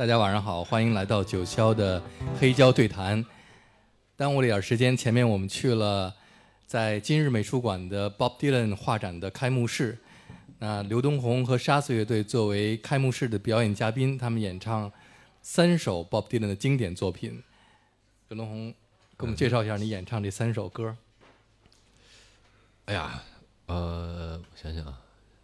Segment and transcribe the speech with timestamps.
[0.00, 2.02] 大家晚上好，欢迎来到九霄的
[2.38, 3.22] 黑胶对谈。
[4.16, 6.16] 耽误了点时间，前面我们去了
[6.66, 9.98] 在今日美术馆的 Bob Dylan 画展的开幕式。
[10.58, 14.90] 那刘东红和沙子乐队作为开幕式的表演嘉宾，他们演唱
[15.42, 17.42] 三首 Bob Dylan 的经典作品。
[18.28, 18.70] 刘东红，
[19.18, 20.96] 给我们介绍一下你演唱这三首歌。
[22.86, 23.22] 哎呀，
[23.66, 24.98] 呃，我想想啊，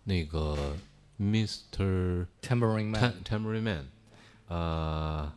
[0.05, 0.75] 那个
[1.20, 2.25] Mr.
[2.41, 3.89] Tambourine Man，Tambourine Man。
[4.48, 5.33] 呃，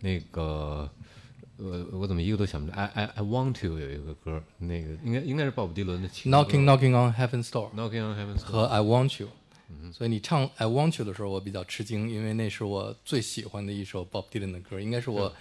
[0.00, 0.88] 那个，
[1.56, 6.38] 我我怎么一个都想不着？I I I want to 有一个歌，那个应该应该是鲍勃迪伦的情歌。
[6.38, 9.28] Knocking Knocking on Heaven's Door Knocking on Heaven's Door 和 I Want You。
[9.90, 15.34] 所以你唱 I Want You 的时候，我比较吃惊，因为那是我最喜欢的一首 Bob Dylan 的歌，应该是我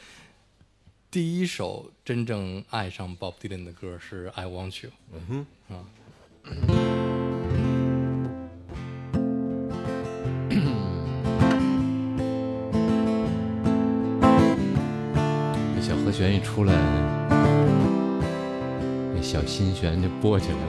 [1.09, 4.91] 第一首真正爱上 Bob Dylan 的歌是 I Want You。
[5.11, 5.85] 嗯哼，啊。
[16.11, 16.73] 玄一出来，
[19.15, 20.61] 那小心弦就拨起来了。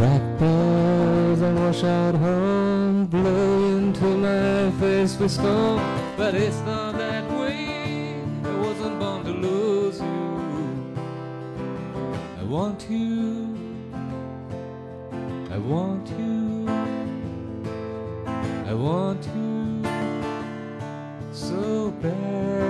[0.00, 5.78] Bells and washout horn blow into my face with scorn.
[6.16, 8.14] But it's not that way.
[8.42, 10.96] I wasn't born to lose you.
[12.40, 13.58] I want you.
[15.50, 16.66] I want you.
[18.66, 19.82] I want you
[21.30, 22.69] so bad,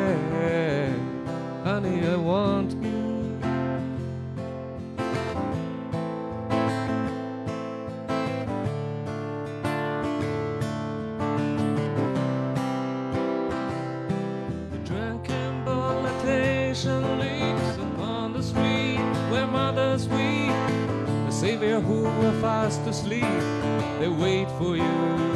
[22.41, 23.23] fast asleep,
[23.99, 25.30] they wait for you.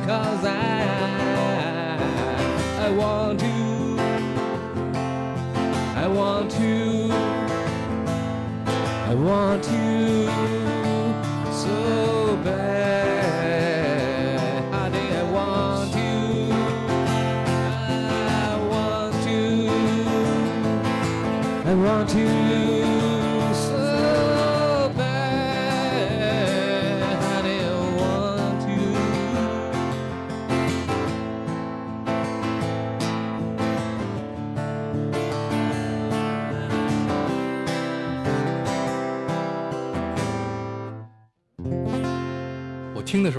[0.00, 0.69] Because I,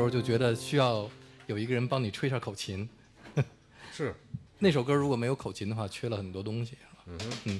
[0.02, 1.10] 候就觉得需要
[1.48, 2.90] 有一个人帮你吹下口琴。
[3.94, 4.14] 是，
[4.60, 6.78] 那首歌如果没有口琴的话，缺了很多东西。
[7.06, 7.60] 嗯，嗯。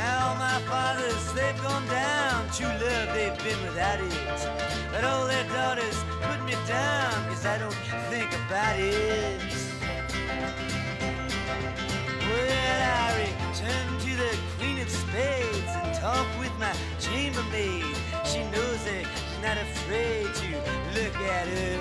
[0.00, 2.48] Now my fathers, they've gone down.
[2.56, 4.40] True love, they've been without it.
[4.90, 9.40] But all their daughters put me down, cause I don't think about it.
[12.26, 17.94] Well, I return to the Queen of Spades and talk with my chambermaid.
[18.24, 20.48] She knows that she's not afraid to
[20.96, 21.76] look at her.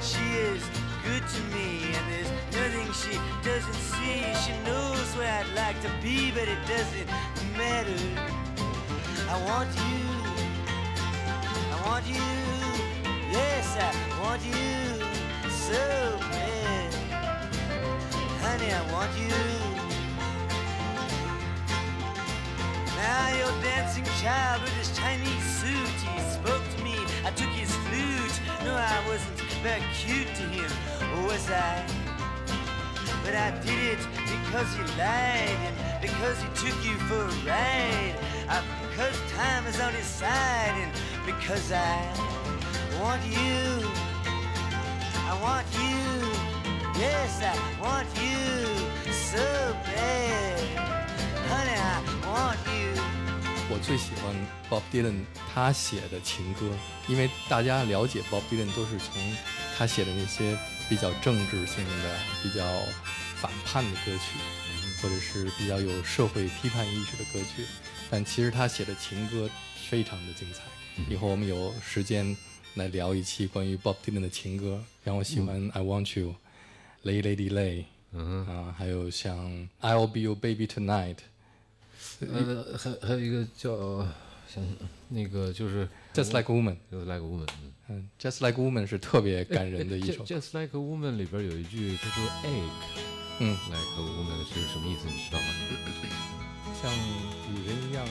[0.00, 0.77] She is
[1.08, 4.20] good to me, and there's nothing she doesn't see.
[4.44, 7.08] She knows where I'd like to be, but it doesn't
[7.56, 8.00] matter.
[9.32, 10.00] I want you.
[11.74, 12.28] I want you.
[13.32, 13.90] Yes, I
[14.22, 14.68] want you
[15.48, 15.82] so
[16.32, 16.92] bad.
[18.44, 19.38] Honey, I want you.
[23.00, 26.96] Now your dancing child with his Chinese suit, he spoke to me.
[27.24, 28.36] I took his flute.
[28.64, 30.70] No, I wasn't very cute to him,
[31.24, 31.84] was I?
[33.24, 38.14] But I did it because he lied and because he took you for a ride.
[38.48, 40.92] Uh, because time is on his side and
[41.26, 42.00] because I
[43.00, 43.88] want you.
[45.26, 45.98] I want you.
[46.98, 50.60] Yes, I want you so bad.
[51.48, 52.97] Honey, I want you.
[53.70, 54.34] 我最喜欢
[54.70, 56.70] Bob Dylan 他写的情歌，
[57.06, 59.20] 因为大家了解 Bob Dylan 都是从
[59.76, 60.56] 他写的那些
[60.88, 62.64] 比较政治性的、比较
[63.36, 64.38] 反叛的歌曲，
[65.02, 67.66] 或者是比较有社会批判意识的歌曲。
[68.10, 69.50] 但其实他写的情歌
[69.88, 70.62] 非常的精彩。
[71.10, 72.34] 以后我们有时间
[72.74, 74.82] 来聊一期关于 Bob Dylan 的情歌。
[75.04, 76.34] 让我喜欢 I Want You、
[77.04, 81.18] Lay Lady Lay 嗯，啊，还有像 I'll Be Your Baby Tonight。
[82.20, 83.98] 呃，还还有一个叫
[84.46, 84.66] 想想
[85.08, 90.40] 那个就是 Just Like a Woman，就是 Like a Woman，嗯嗯，Just Like a Woman 是特别感人的一首 Ju-。
[90.40, 92.70] Just Like a Woman 里边有一句，他说 egg
[93.40, 95.06] 嗯，like a woman 是什么意思？
[95.06, 95.46] 你知道吗？
[96.82, 98.04] 像女人一样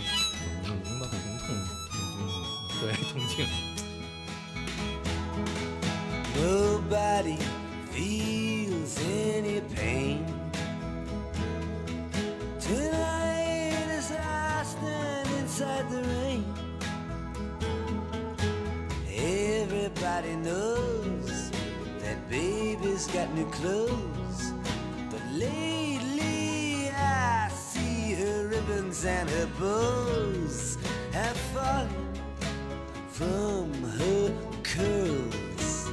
[2.79, 3.45] 对，同情。
[6.37, 7.37] Nobody
[7.91, 10.23] feels any pain.
[12.61, 13.46] Tonight
[15.39, 16.45] Inside the rain,
[19.15, 21.51] everybody knows
[22.01, 24.53] that baby's got new clothes.
[25.09, 30.77] But lately I see her ribbons and her bows
[31.11, 32.13] have fallen
[33.09, 35.89] from her curls.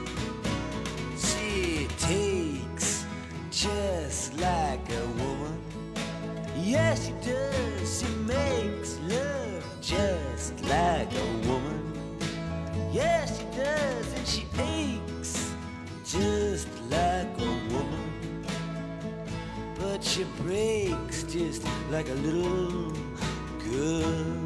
[1.16, 3.06] She takes
[3.50, 5.58] just like a woman.
[6.56, 7.63] Yes, she does.
[10.74, 11.80] Like a woman.
[12.92, 14.06] Yes, she does.
[14.16, 15.54] And she aches
[16.04, 18.44] just like a woman.
[19.78, 22.92] But she breaks just like a little
[23.70, 24.43] girl.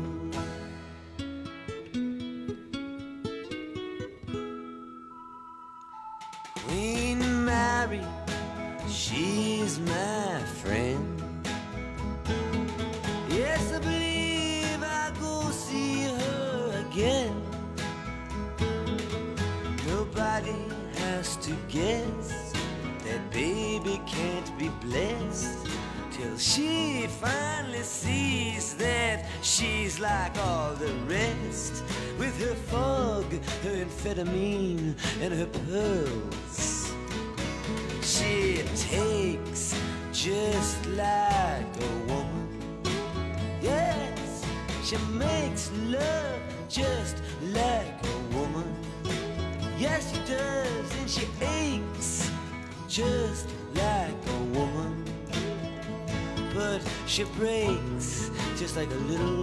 [58.78, 59.37] Like a little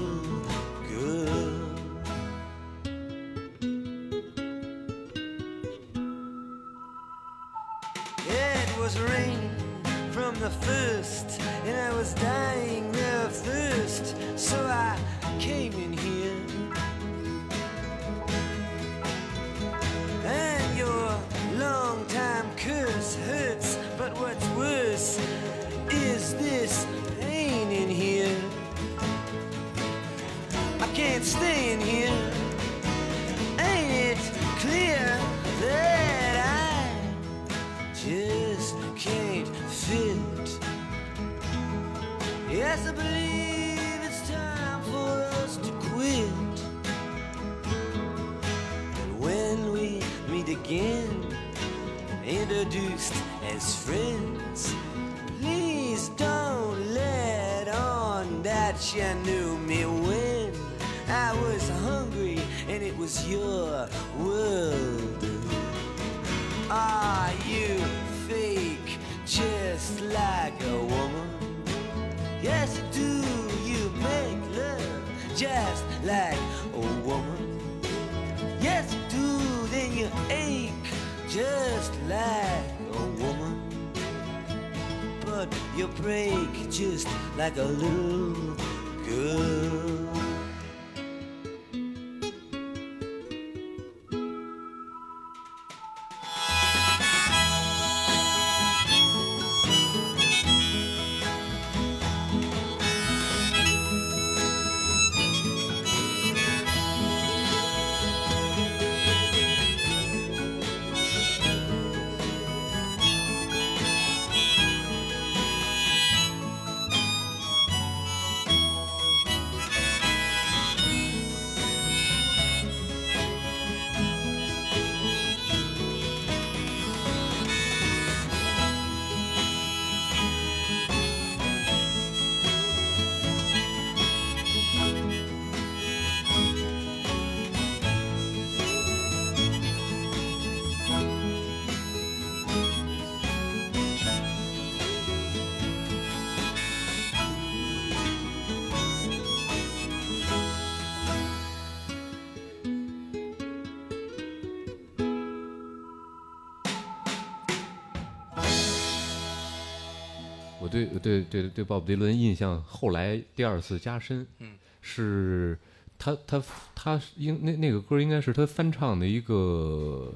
[160.75, 165.57] 对对对对鲍勃迪伦印象后来第二次加深，嗯，是
[165.97, 166.43] 他他
[166.75, 170.11] 他应那那个歌应该是他翻唱的一个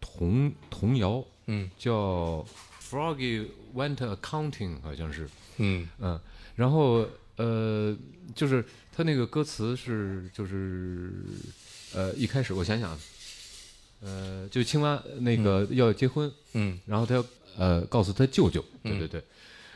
[0.00, 2.46] 童童谣，嗯叫
[2.80, 6.20] Froggy Went Accounting，好像是，嗯嗯，
[6.54, 7.04] 然后
[7.36, 7.96] 呃，
[8.36, 11.12] 就是他那个歌词是就是
[11.92, 12.96] 呃一开始我想想，
[14.00, 17.24] 呃，就青蛙那个要结婚，嗯然后他要
[17.56, 19.24] 呃告诉他舅舅，对嗯对对，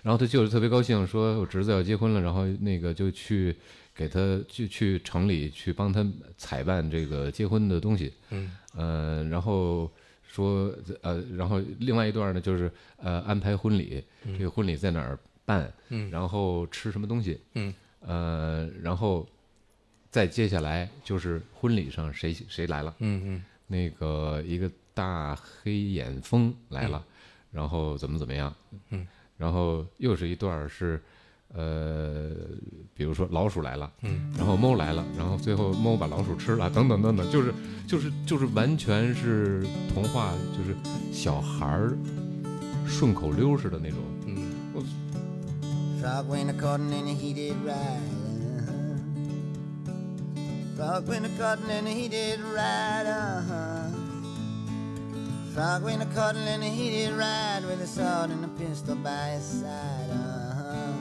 [0.03, 3.57] 然后他舅舅特别高兴，说我侄子要结婚了，然后那个就去
[3.95, 6.05] 给他去去城里去帮他
[6.37, 8.51] 采办这个结婚的东西，嗯。
[8.75, 9.91] 呃，然后
[10.27, 14.03] 说呃，然后另外一段呢就是呃安排婚礼，
[14.37, 16.11] 这个婚礼在哪儿办，嗯。
[16.11, 17.73] 然后吃什么东西，嗯。
[18.01, 19.29] 呃，然后
[20.11, 22.95] 再接下来就是婚礼上谁谁来了。
[22.99, 23.45] 嗯嗯。
[23.69, 27.03] 那个一个大黑眼风来了，
[27.51, 28.55] 然后怎么怎么样，
[28.91, 29.07] 嗯，
[29.43, 31.03] 然后又是一段是，
[31.53, 32.31] 呃，
[32.95, 37.53] 比如说老鼠来了，嗯，然后猫来了，然后最后猫把老鼠吃了，等等等等，就是
[37.89, 40.77] 就是就是完全是童话，就是
[41.13, 41.99] 小孩儿
[42.87, 44.53] 顺口溜似的那种，嗯
[46.01, 47.99] Frog went a cotton and he did right.
[50.77, 54.02] Frog went a cotton and he did right.
[55.55, 59.33] Frog went a cotton and he did right with a sword and a pistol by
[59.37, 60.09] his side.
[60.11, 60.93] Uh-huh.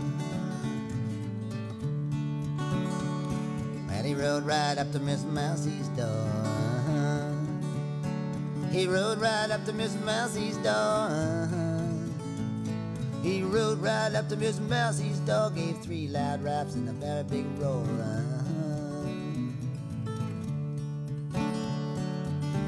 [3.88, 6.05] Well, he rode right up to Miss Mousie's door.
[6.05, 7.29] Uh-huh.
[8.72, 10.74] He rode right up to Miss Mousie's door.
[10.74, 11.88] Uh-huh.
[13.24, 17.24] He rode right up to Miss Mousie's dog, gave three loud raps and a very
[17.24, 17.86] big roar.
[17.86, 18.31] Uh-huh.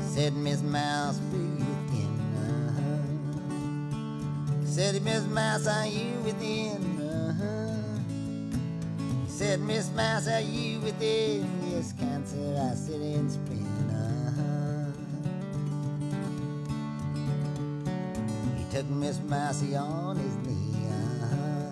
[0.01, 1.52] Said Miss Mouse, breathe
[4.73, 6.99] Said Miss Mouse, are you within?
[6.99, 7.77] Uh-huh.
[9.27, 11.47] Said Miss Mouse, are you within?
[11.69, 13.67] Yes, Cancer, I sit in spring.
[13.91, 14.89] Uh-huh.
[18.57, 20.87] He took Miss Mousy on his knee.
[21.21, 21.69] Uh-huh.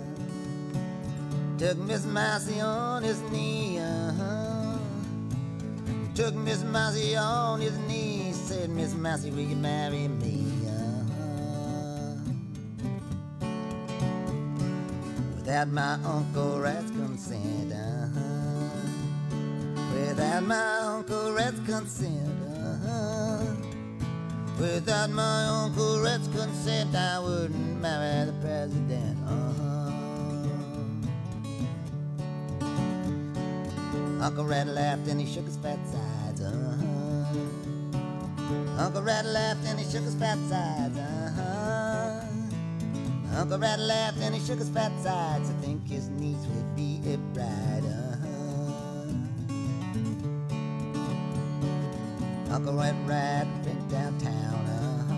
[1.57, 3.79] Took Miss Mousy on his knee.
[3.79, 4.77] Uh-huh.
[6.13, 8.31] Took Miss Mousy on his knee.
[8.33, 10.40] Said, Miss Mousy, will you marry me?
[15.51, 17.73] Without my Uncle Rat's consent.
[17.73, 18.69] Uh-huh.
[19.93, 22.41] Without my Uncle Rat's consent.
[22.55, 23.43] Uh-huh.
[24.57, 29.17] Without my Uncle Rat's consent, I wouldn't marry the president.
[29.27, 29.91] Uh-huh.
[34.21, 36.39] Uncle Rat laughed and he shook his fat sides.
[36.39, 37.25] Uh-huh.
[38.77, 40.97] Uncle Rat laughed and he shook his fat sides.
[40.97, 41.20] Uh-huh.
[43.33, 45.49] Uncle Rat laughed and he shook his fat sides.
[45.49, 47.83] I think his niece would be a bride.
[47.85, 48.11] Uh-huh.
[52.53, 54.65] Uncle Rat Rat went downtown.
[54.65, 55.13] Uh-huh.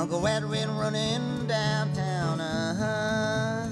[0.00, 2.40] Uncle Rat went running downtown.
[2.40, 3.68] Uh-huh.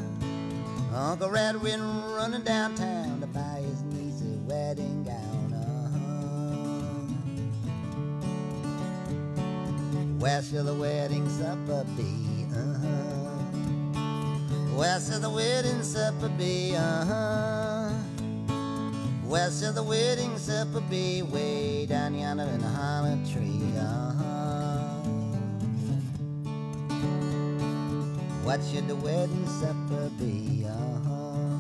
[0.95, 5.53] Uncle Rat went running downtown to buy his niece a wedding gown.
[5.55, 5.97] Uh-huh.
[10.19, 12.26] Where shall the wedding supper be?
[14.77, 16.77] Where shall the wedding supper be?
[16.77, 17.89] Uh-huh.
[19.25, 21.23] Where shall the wedding supper be?
[21.23, 23.73] Way down yonder in the hollow tree.
[23.75, 25.01] Uh-huh.
[28.45, 30.67] What should the wedding supper be?
[30.69, 31.57] Uh-huh.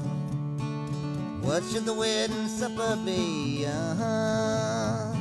[1.40, 3.64] What should the wedding supper be?
[3.66, 5.14] Uh-huh.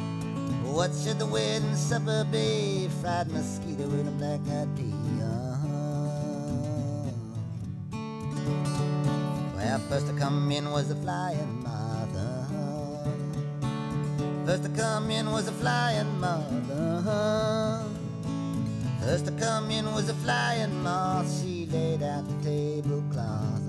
[0.66, 2.90] What should the wedding supper be?
[3.00, 5.15] Fried mosquito and a black-eyed pea.
[9.90, 12.16] First to come in was the flying moth.
[12.16, 13.10] Uh-huh.
[14.46, 16.72] First to come in was the flying moth.
[16.72, 17.84] Uh-huh.
[19.02, 21.28] First to come in was a flying moth.
[21.42, 23.62] She laid out the tablecloth.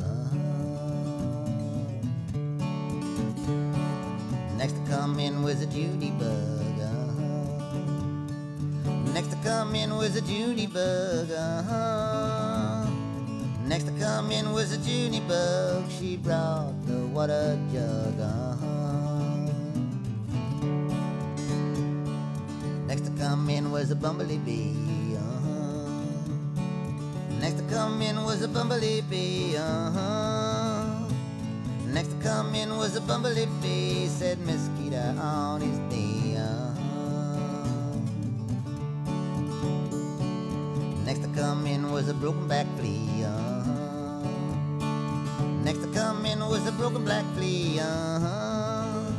[4.56, 6.76] Next to come in was a Judy bug.
[9.12, 11.30] Next to come in was a Judy bug.
[11.30, 12.15] Uh-huh.
[14.28, 15.84] In was a Judy bug.
[15.88, 18.20] She brought the water jug.
[18.20, 19.46] Uh-huh.
[22.86, 25.16] Next to come in was a bumblebee.
[25.16, 25.88] Uh-huh.
[27.40, 29.56] Next to come in was a bumblebee.
[29.56, 31.08] Uh-huh.
[31.86, 34.08] Next to come in was a bumblebee.
[34.08, 36.36] Said mosquito on his knee.
[36.36, 36.74] Uh-huh.
[41.04, 43.24] Next to come in was a broken back flea.
[43.24, 43.55] Uh-huh.
[46.86, 47.80] Broken black flea.
[47.80, 49.10] Uh-huh.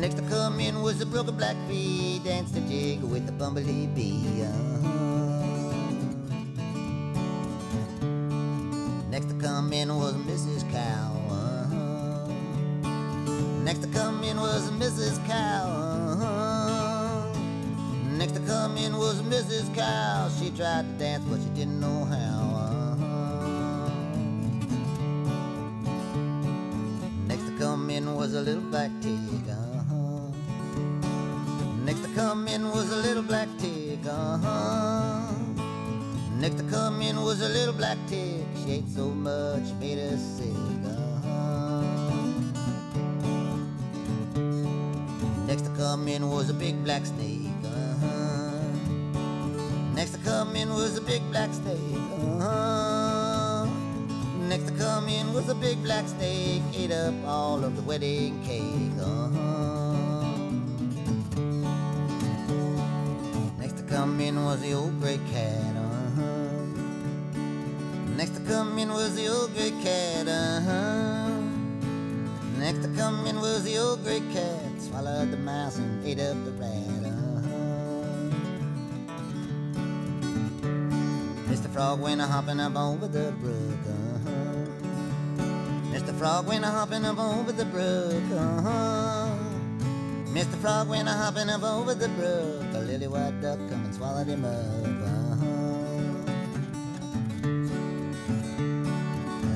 [0.00, 2.20] Next to come in was a broken black flea.
[2.24, 4.42] Danced a jig with the bumblebee bee.
[4.42, 5.72] Uh-huh.
[9.10, 10.68] Next to come in was Mrs.
[10.72, 11.12] Cow.
[11.30, 12.32] Uh-huh.
[13.62, 15.24] Next to come in was Mrs.
[15.24, 15.68] Cow.
[15.68, 17.32] Uh-huh.
[18.18, 19.72] Next to come in was Mrs.
[19.72, 20.28] Cow.
[20.40, 22.05] She tried to dance, but she didn't know
[28.46, 29.18] little black pig.
[29.50, 30.30] Uh-huh.
[31.84, 34.06] Next to come in was a little black pig.
[34.06, 35.32] Uh-huh.
[36.38, 38.46] Next to come in was a little black pig.
[38.62, 40.46] She ate so much, made her sick.
[40.86, 41.82] Uh-huh.
[45.48, 47.50] Next to come in was a big black snake.
[47.64, 48.60] Uh-huh.
[49.92, 51.98] Next to come in was a big black snake.
[52.40, 53.66] Uh-huh.
[54.48, 56.35] Next to come in was a big black snake.
[56.78, 58.92] Ate up all of the wedding cake.
[59.00, 60.26] Uh-huh.
[63.58, 65.74] Next to come in was the old gray cat.
[65.74, 66.66] Uh-huh.
[68.14, 70.28] Next to come in was the old gray cat.
[70.28, 71.30] Uh-huh.
[72.58, 74.78] Next to come in was the old gray cat.
[74.78, 77.04] Swallowed the mouse and ate up the rat.
[77.06, 77.56] Uh-huh.
[81.48, 81.72] Mr.
[81.72, 83.80] Frog went a hopping up over the brook.
[83.88, 84.05] Uh-huh.
[86.18, 88.22] Frog went a hopping up over the brook.
[88.32, 89.36] Uh-huh.
[90.32, 90.56] Mr.
[90.62, 92.64] Frog went a hopping up over the brook.
[92.72, 94.86] A lily white duck come and swallowed him up.
[95.04, 95.46] Uh-huh.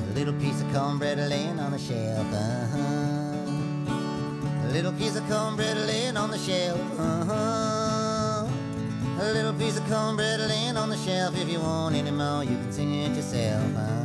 [0.09, 2.27] A little piece of cornbread laying on the shelf.
[2.31, 2.77] Uh-huh.
[4.65, 6.79] A little piece of cornbread laying on the shelf.
[6.99, 8.47] Uh-huh.
[9.19, 11.35] A little piece of cornbread laying on the shelf.
[11.35, 13.63] If you want any more, you can sing it yourself.
[13.75, 14.00] Uh-huh.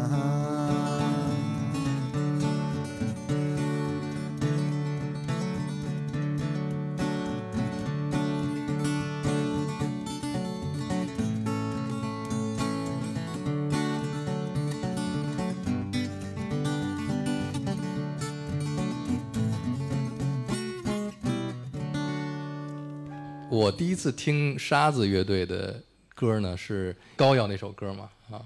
[23.67, 25.83] 我第一次听沙子乐队的
[26.15, 28.41] 歌呢，是膏药那首歌嘛啊，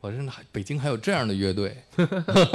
[0.00, 0.18] 我说
[0.50, 1.76] 北京还有这样的乐队，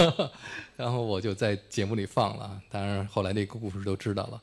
[0.76, 4.42] 然后我就在节目里放了，当然后来那个故事都知道了。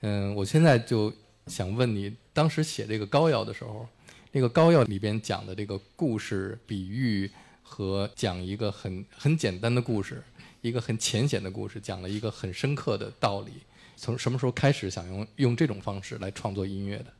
[0.00, 1.12] 嗯，我现在就
[1.46, 3.86] 想问你，当时写这个膏药的时候，
[4.32, 7.30] 那个膏药里边讲的这个故事比喻
[7.62, 10.22] 和讲一个很很简单的故事，
[10.62, 13.52] 一个很浅显的故事，讲了一个很深刻的道理。
[13.96, 17.12] 从什么时候开始想用用这种方式来创作音乐的？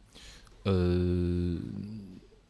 [0.65, 0.73] 呃，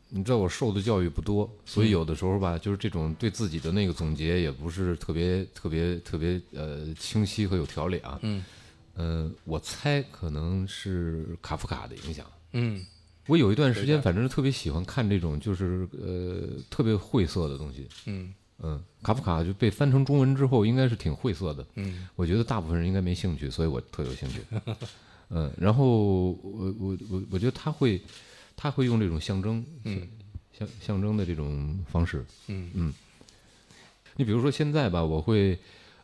[0.08, 8.18] 你知道我受的教育不多，所以有的时候吧，就是这种对自己的那个总结也不是特别特别特别呃清晰和有条理啊。
[8.22, 8.44] 嗯
[8.94, 12.24] 呃，我猜可能是卡夫卡的影响。
[12.52, 12.86] 嗯
[13.26, 17.88] 我有一段时间反正是特别喜欢看这种就是呃特别晦涩的东西。
[18.06, 21.66] 嗯嗯，卡夫卡就被翻成中文之后，应该是挺晦涩的。
[21.74, 24.40] 嗯我觉得大部分人应该没兴趣，所以我特有兴趣。
[25.30, 28.00] 嗯，然后我我我我觉得他会
[28.56, 30.08] 他会用这种象征，嗯
[30.56, 32.24] 象象征的这种方式。
[32.48, 32.92] 嗯
[34.16, 35.58] 你比如说现在吧，我会，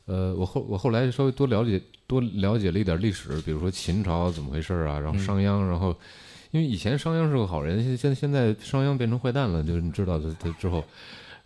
[0.07, 5.97] 呃，我后我后来稍微多了解多了解了一点历史，比如说秦朝怎么回事啊，然后商鞅，然后
[6.51, 10.85] 因为以前商鞅是个好人，现现现在商鞅变成坏蛋了，就是你知道他他之后，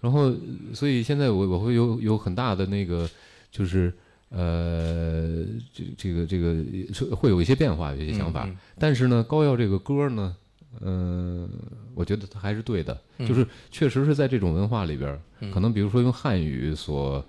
[0.05, 0.31] 然后
[0.73, 3.09] 所以现在我我会有有很大的那个
[3.51, 3.93] 就是。
[4.37, 8.57] 呃，这这个这个会有一些变化，有一些想法，嗯嗯。
[8.81, 10.35] 但是呢，高耀这个歌呢，
[10.81, 11.49] 嗯、
[11.95, 15.21] 我觉得他还是对的，就是确实是在这种文化里边儿，
[15.53, 17.25] 可能比如说用汉语所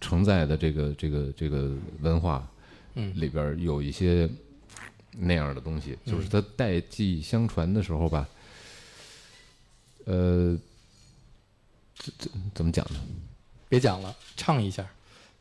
[0.00, 2.44] 承载的这个这个这个文化，
[2.94, 3.12] 嗯。
[3.14, 4.28] 里边有一些
[5.16, 8.28] 那样的东西，就是它代际相传的时候吧，
[10.06, 10.58] 呃，
[11.98, 13.00] 这这怎么讲呢？
[13.68, 14.86] 别讲了，唱一下，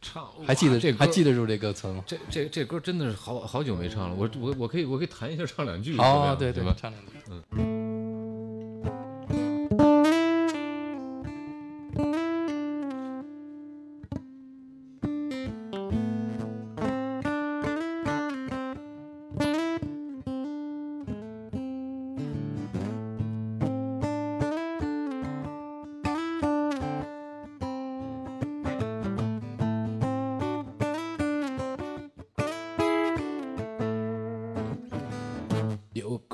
[0.02, 2.04] 唱还记得这歌还记得住这歌词吗？
[2.06, 6.76] 这这这歌真的是好好久没唱了，我我我可以我可以弹一下唱两句，哦，对对吧，？
[6.78, 7.14] 唱两句。
[7.30, 7.77] 有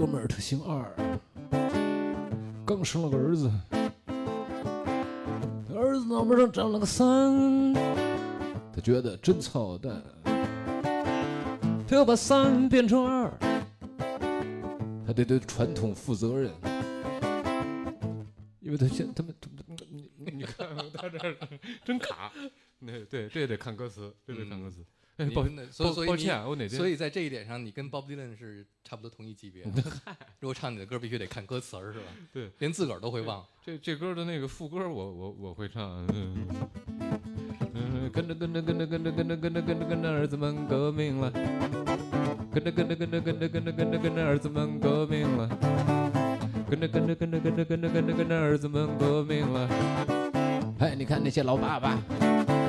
[0.04, 0.84] 哥们儿他姓二，
[2.66, 3.50] 刚生了个儿子，
[5.74, 10.04] 儿子脑门上长了个三，他觉得真操蛋，
[11.88, 13.32] 他要把三变成二，
[15.08, 16.52] 他得对传统负责任，
[18.60, 21.18] 因为他现他们他们你你看他这
[21.86, 22.30] 真卡，
[22.78, 24.84] 那对，这得看歌词，这得看歌词。
[25.18, 29.72] 哎，抱歉所以抱所以抱歉啊，我哪天所以在这一点上，你跟 Bob Dylan 是差不多同一级别的。
[30.40, 32.06] 如果唱你的歌，必须得看歌词儿，是吧？
[32.34, 33.46] 对，连自个儿都会忘。
[33.64, 36.48] 这这歌的那个副歌我我我会唱，嗯，
[37.76, 41.32] 嗯跟着跟着跟着跟着跟着跟着跟着跟着儿子们革命了，
[42.52, 45.48] 跟着跟着跟着跟着跟着跟着跟着儿子们革命了，
[46.68, 49.70] 跟着跟着跟着跟着跟着跟着跟着儿子们革命了，
[50.80, 52.02] 哎，你看那些老爸爸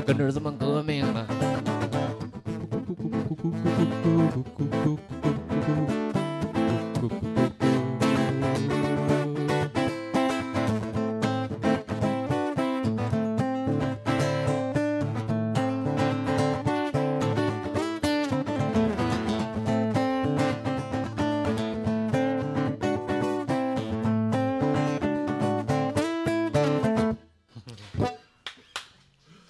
[0.07, 1.74] 跟着儿子们革命了。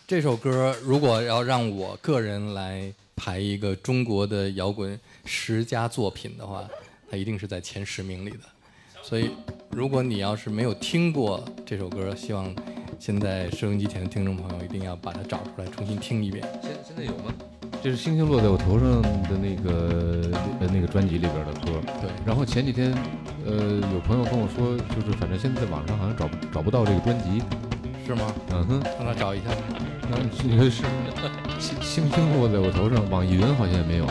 [0.06, 2.92] 这首歌如果要让我个人来
[3.24, 6.68] 排一个中国的摇滚十佳作品的话，
[7.10, 8.40] 它一定是在前十名里的。
[9.02, 9.30] 所以，
[9.70, 12.54] 如果你要是没有听过这首歌，希望
[12.98, 16.46] 现在收音机前的听众朋友一定要把它找出来重新听一遍。
[16.60, 17.32] 现现在有吗？
[17.82, 21.80] 这是星星落在我头上的那个呃那个专辑里边的歌。
[22.02, 22.92] 对，然后前几天，
[23.46, 27.42] 呃，有朋友跟我说，就是反正现在网上好像找不找不到这个专辑。
[28.06, 28.34] 是吗？
[28.50, 29.44] 嗯哼，让他找一下。
[30.10, 30.82] 然后这个是
[31.80, 34.06] 星星落在我头上，网易云好像也没有。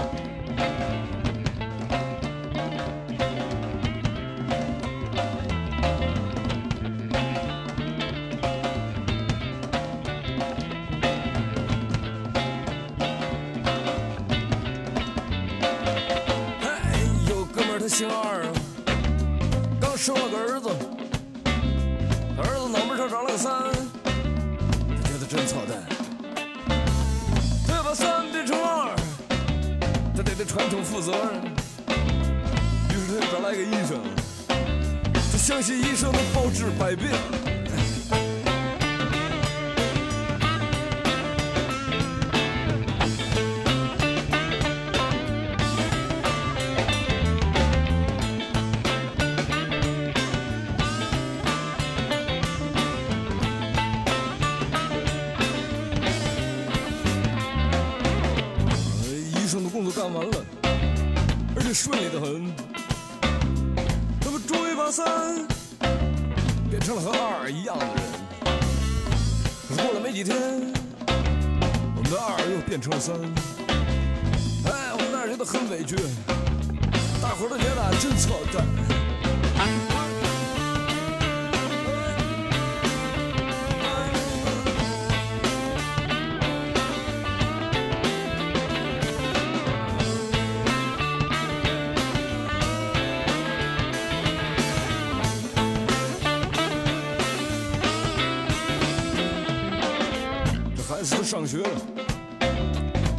[101.24, 101.70] 上学了，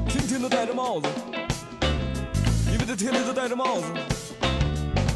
[0.06, 1.08] 天天都戴着帽子，
[2.70, 3.86] 因为他天天都戴着帽子，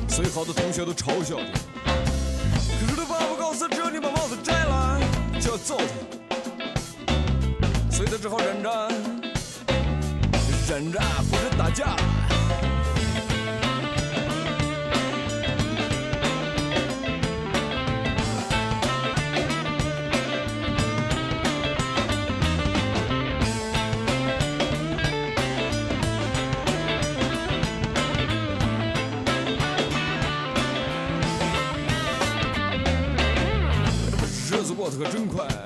[0.08, 1.90] 所以好多同学都嘲笑他。
[2.80, 4.98] 可是他爸爸告诉他，只要你把帽子摘了，
[5.38, 5.84] 就要揍他，
[7.90, 8.88] 所以他只好忍着，
[10.68, 10.98] 忍着
[11.30, 11.94] 不准打架。
[34.88, 35.57] 跑得可真快。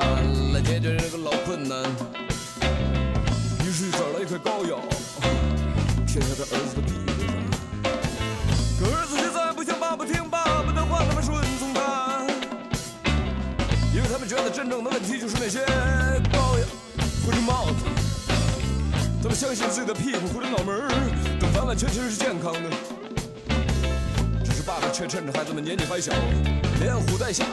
[0.00, 1.78] 来解决这个老困难，
[3.64, 4.80] 于是找了一块膏药，
[6.06, 7.28] 贴在他儿子的屁股上。
[8.80, 12.26] 可儿子现在不像爸爸听爸爸的话那么顺从他，
[13.94, 15.60] 因为他们觉得真正的问题就是那些
[16.32, 16.64] 膏药
[17.26, 17.84] 或者帽子。
[19.22, 20.88] 他们相信自己的屁股或者脑门儿
[21.38, 22.70] 都完完全全是健康的，
[24.44, 26.12] 只是爸爸却趁着孩子们年纪还小，
[26.80, 27.44] 连唬带吓。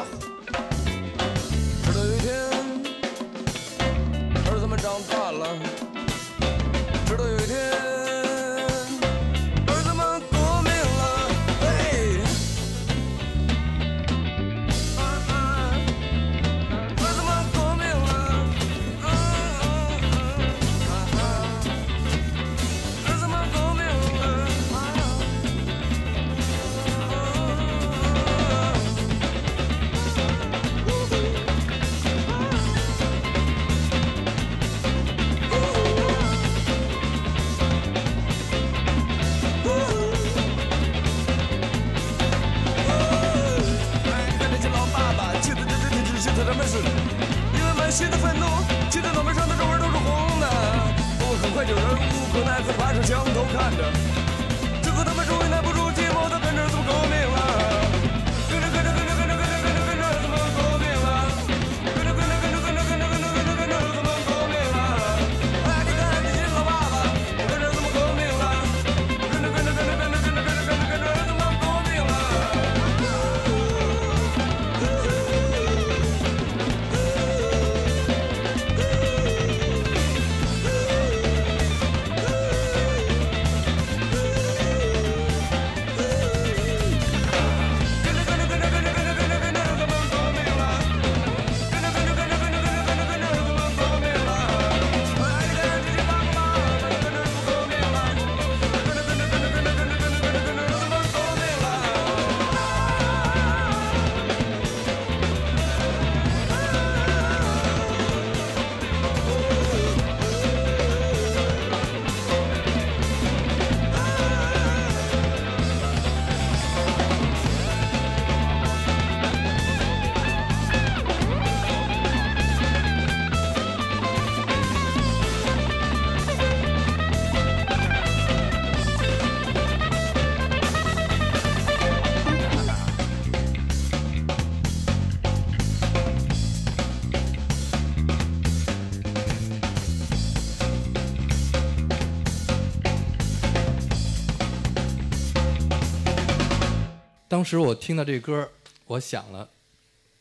[147.39, 148.52] 当时我听到这歌儿，
[148.86, 149.49] 我想了，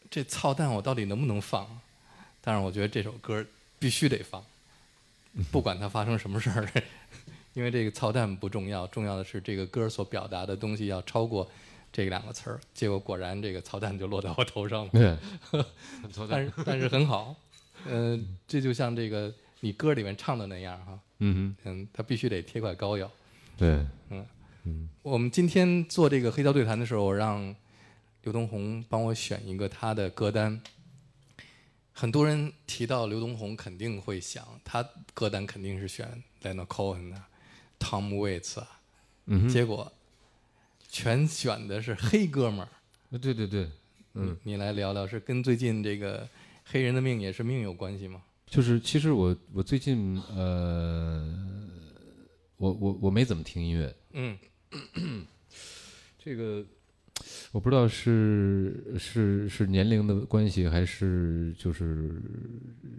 [0.09, 1.81] 这操蛋我到底能不能放？
[2.41, 3.45] 但是我觉得这首歌
[3.77, 4.41] 必须得放，
[5.51, 6.73] 不管它发生什么事儿，
[7.55, 11.51] 因为这个操蛋不重要，重要的是这个歌所表达的东西要超过
[11.93, 12.61] 这两个词儿。
[12.73, 14.91] 结果果然这个操蛋就落到我头上了。
[14.93, 15.19] 对，
[16.31, 17.35] 但是但是很好，
[17.85, 23.11] 呃，这就像这个你歌里面唱的那样哈，嗯嗯，它必须得贴块膏药。
[23.59, 23.89] 哼，
[24.73, 27.55] 对，我们今天做这个黑胶对谈的时候，我让
[28.23, 30.61] 刘东红帮我选一个他的歌单。
[31.93, 37.29] 很多人提到刘东红，肯定会想他歌单肯定是选 Leonard Cohen 啊、
[37.81, 38.81] Tom Waits 啊，
[39.27, 39.93] 嗯，结果
[40.89, 42.69] 全选的是黑哥们儿。
[43.11, 43.69] 呃对对对，
[44.15, 46.29] 嗯，你来聊聊，是跟最近这个
[46.65, 48.23] 黑人的命也是命有关系吗？
[48.47, 51.27] 就是其实我我最近呃，
[52.59, 54.39] 我我我没怎么听音乐，嗯
[56.19, 56.65] 这个
[57.53, 62.21] 我不知道是是是年龄的关系，还是就是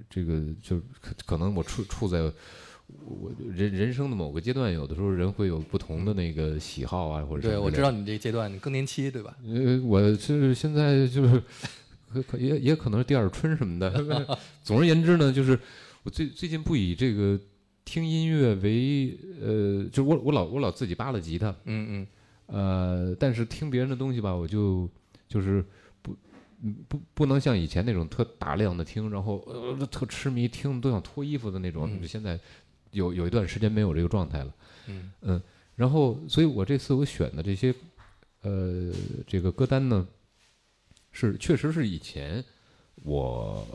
[0.10, 2.22] 这个就可可能我处处在
[3.06, 9.38] 我人人生的某个阶段，有的时候人会有不同的那个喜好啊，或者对，我知道你这阶段更年期，对吧？
[9.46, 11.42] 呃，我是现在就是
[12.12, 13.92] 可可也也可能是第二春什么的。
[14.64, 15.58] 总而言之呢，就是
[16.02, 17.40] 我最最近不以这个
[17.86, 22.08] 听音乐为呃，就我我老我老自己扒拉吉他，嗯嗯
[22.48, 24.90] 呃，但是听别人的东西吧，我就
[25.28, 25.64] 就是
[26.02, 26.16] 不
[26.62, 32.00] 嗯不不能像以前那种特大量的听，然后呃特痴迷听都想脱衣服的那种。
[32.06, 32.40] 现在
[32.92, 34.56] 有有一段时间没有这个状态了。
[34.88, 35.42] 嗯嗯，
[35.76, 37.74] 然后，所以我这次我选的这些，
[38.42, 38.92] 呃，
[39.28, 40.08] 这个歌单呢，
[41.12, 42.44] 是确实是以前
[43.04, 43.66] 我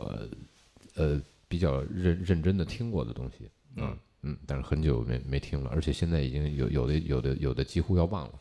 [0.95, 8.33] 呃比较认认真的听过的东西啊，嗯，但是很久没没听了，而且现在已经有有的有的有的几乎要忘了。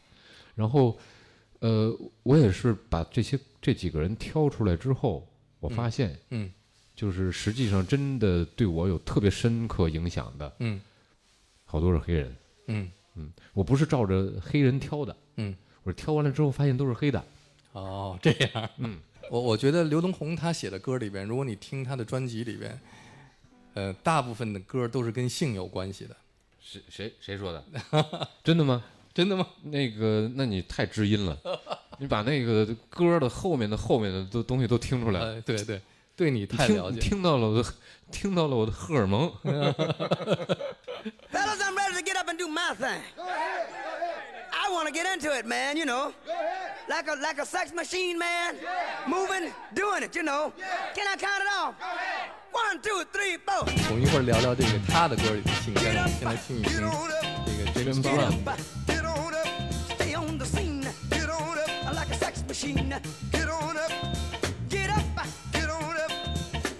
[0.54, 0.98] 然后，
[1.60, 5.26] 呃，我也是把这些这几个人挑出来之后，
[5.60, 6.50] 我发现，嗯
[6.94, 10.80] 就是实际上真的对我有特别深刻影响的，嗯
[11.64, 12.36] 好多是黑人。
[12.68, 17.24] 嗯嗯，我不是照着黑人挑的，嗯，我是挑完了之后发现都是黑的。
[17.72, 18.70] 哦，这样。
[18.78, 22.80] 嗯， 我我觉得刘东红他写的歌里边，如果你听他的专辑里边，
[23.74, 26.16] 呃，大部分的歌都是跟性有关系的。
[26.60, 27.62] 谁谁谁说的？
[28.42, 28.82] 真的吗？
[29.12, 29.46] 真的吗？
[29.62, 31.38] 那个，那你太知音了，
[31.98, 35.80] 你把那个歌的后面的后面的都东西都听出来了，呃，对对，
[36.16, 36.98] 对你你太了解。
[36.98, 37.74] 听听到了我的，
[38.10, 39.30] 听到了我的荷尔蒙。
[41.30, 43.00] Fellas, I'm ready to get up and do my thing.
[44.50, 46.12] I want to get into it, man, you know.
[46.88, 48.56] Like a like a sex machine, man.
[49.06, 50.52] Moving, doing it, you know.
[50.94, 51.74] Can I count it off?
[52.73, 53.65] One, two, three, four.
[53.89, 56.71] 我们一会儿聊聊这个他的歌里的性，但是我们先来听一听
[57.45, 58.29] 这个 James James Brown。
[58.29, 59.47] Up, get on up,
[59.95, 60.85] stay on the scene.
[61.09, 62.93] Get on up, like a sex machine.
[63.31, 63.91] Get on up,
[64.69, 65.03] get up,
[65.51, 66.11] get on up,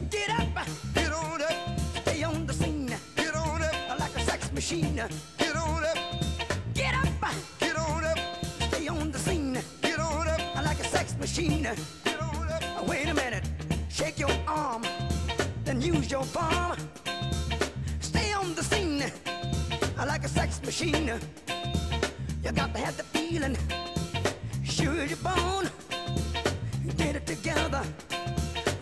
[0.10, 1.54] get up, get on up,
[2.04, 2.92] stay on the scene.
[3.16, 4.96] Get on up, like a sex machine.
[5.38, 5.98] Get on up,
[6.74, 7.08] get up,
[7.60, 8.20] get on up,
[8.70, 9.58] stay on the scene.
[9.82, 11.64] Get on up, like a sex machine.
[12.04, 13.44] Get on up, wait a minute,
[13.90, 15.03] shake your arm, then
[15.85, 16.77] use your palm.
[18.01, 19.05] Stay on the scene
[19.99, 21.11] like a sex machine.
[22.43, 23.57] You got to have the feeling,
[24.65, 25.69] sure as born.
[26.97, 27.83] Get it together,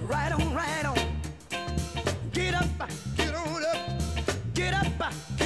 [0.02, 0.98] right on, right on.
[2.32, 2.66] Get up,
[3.16, 3.78] get on up,
[4.54, 5.41] get up, get up,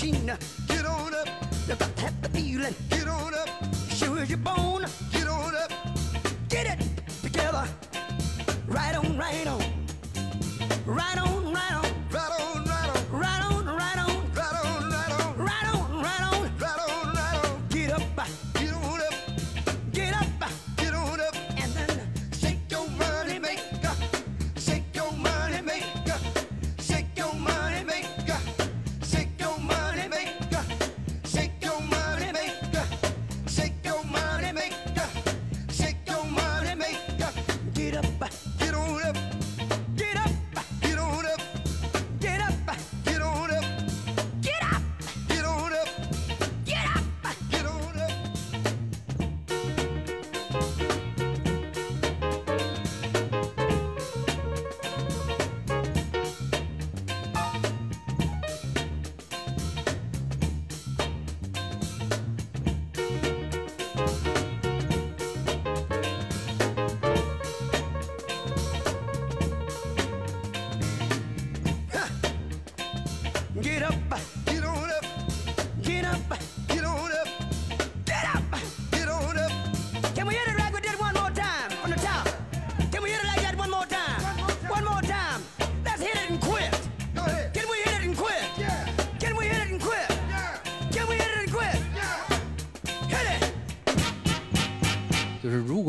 [0.00, 0.26] machine,
[0.68, 1.28] get on up.
[1.68, 3.48] You got to have the feeling, get on up.
[3.90, 4.38] Sure as you're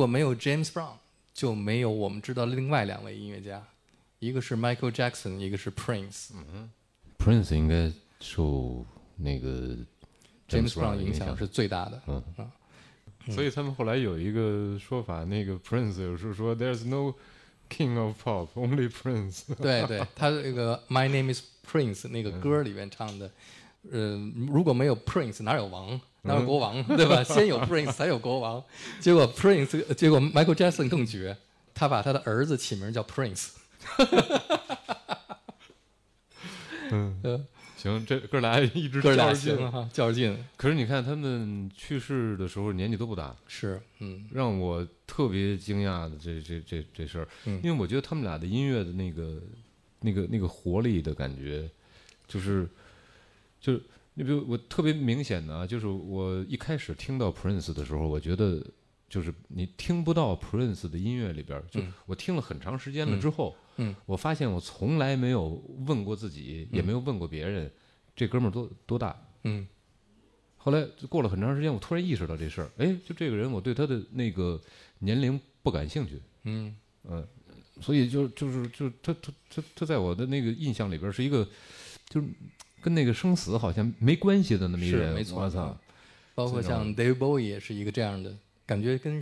[0.02, 0.94] 果没有 James Brown，
[1.32, 3.64] 就没有我们知道的另外两位音乐家，
[4.18, 6.30] 一个是 Michael Jackson，一个是 Prince。
[6.34, 6.72] 嗯
[7.20, 8.84] Prince 应该受
[9.16, 9.78] 那个
[10.50, 12.02] James Brown 影响是最大的。
[12.08, 12.50] 嗯啊，
[13.30, 17.14] 所以他们后来有一个说法，那个 Prince 有时候说 "There's no
[17.70, 19.54] king of pop, only Prince"。
[19.54, 23.30] 对对，他那个 My Name Is Prince 那个歌里面唱的，
[23.92, 26.02] 呃，如果没有 Prince，哪有王？
[26.24, 26.84] 哪有国王？
[26.96, 27.24] 对吧？
[27.26, 28.64] 先有 Prince 才有国王。
[29.00, 31.36] 结果 Prince，结果 Michael Jackson 更绝，
[31.74, 33.50] 他把他的儿子起名叫 Prince。
[36.94, 37.42] 嗯，呃，
[37.78, 40.46] 行，这哥俩一直哥俩较着劲哈，较着劲。
[40.58, 49.42] 可是你看他们去世的时候年纪都不大，是，嗯让我特别惊讶的这这这这事儿，嗯因为我觉得他们俩的音乐的那个
[50.02, 51.70] 那个那个活力的感觉，
[52.28, 52.68] 就是
[53.62, 53.82] 就是
[54.22, 58.64] 你比如我特别明显的啊，就是我一开始听到 Prince 的时候，我觉得
[59.10, 61.92] 就是你听不到 Prince 的音乐里边，就嗯。
[62.06, 63.96] 我听了很长时间了之后，嗯。
[64.06, 67.72] 我发现我从来没有问过自己，也没有问过别人，
[68.16, 69.20] 这哥们儿多多大。
[69.44, 69.68] 嗯。
[70.56, 74.62] 后来就过了很长时间，我突然意识到这事儿，哎，就这个人，我对他的那个
[75.00, 76.76] 年龄不感兴趣，嗯。
[77.06, 77.28] 嗯，
[77.82, 81.44] 所以就就是就他他他他在我的那个印象里边是一个，
[82.08, 82.28] 就是
[82.82, 85.78] 跟那个生死好像没关系的那么一个人，是没错我操嗯，
[86.34, 88.34] 包括像 David Bowie 也是一个这样的
[88.66, 89.22] 感觉，跟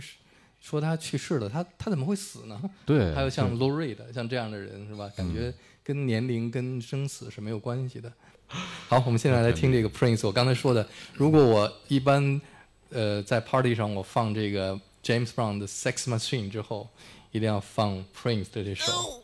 [0.60, 2.60] 说他去世了，他他怎么会死呢？
[2.84, 5.10] 对，还有像 Lou Reed 像这样的人是吧？
[5.16, 5.52] 感觉
[5.82, 8.12] 跟年龄跟生死是没有关系的。
[8.88, 10.26] 好，我们现在来听这个 Prince。
[10.26, 12.40] 我刚才说的，如果我一般
[12.90, 16.88] 呃在 party 上我放这个 James Brown 的 Sex Machine 之后，
[17.30, 19.22] 一定要放 Prince 的这首。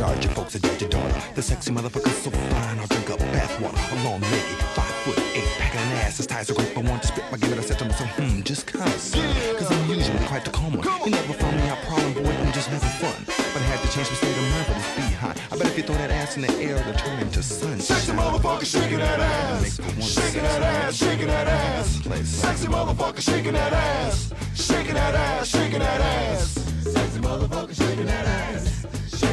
[0.00, 1.20] guard your folks and judge your daughter.
[1.34, 3.76] The sexy motherfucker's so fine, I'll drink up bathwater.
[3.92, 7.04] A long lady, five foot eight, packing an ass His ties are great, but won't
[7.04, 7.52] spit my game.
[7.52, 8.08] it I said to myself.
[8.16, 9.28] Hmm, just kinda son.
[9.58, 10.86] Cause I'm usually quite the calm one.
[11.04, 13.18] You never found me out problem, boy, I'm just having fun.
[13.52, 15.38] But I had to change my state of mind for this behind.
[15.52, 17.80] I bet if you throw that ass in the air, it'll turn into sunshine.
[17.80, 19.80] Sexy motherfucker shaking that ass.
[20.00, 21.88] Shaking that ass, shaking that ass.
[22.24, 24.32] Sexy motherfucker shaking that ass.
[24.54, 26.42] Shaking that ass, shaking that ass.
[26.88, 28.40] Sexy motherfucker shaking that ass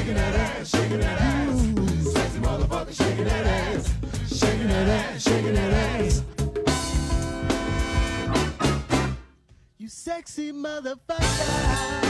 [0.08, 2.14] shaking that ass, shaking that ass.
[2.14, 3.93] Sexy motherfucker, shaking that ass,
[4.39, 6.24] shaking that ass, shaking that ass.
[9.78, 12.07] You sexy motherfucker.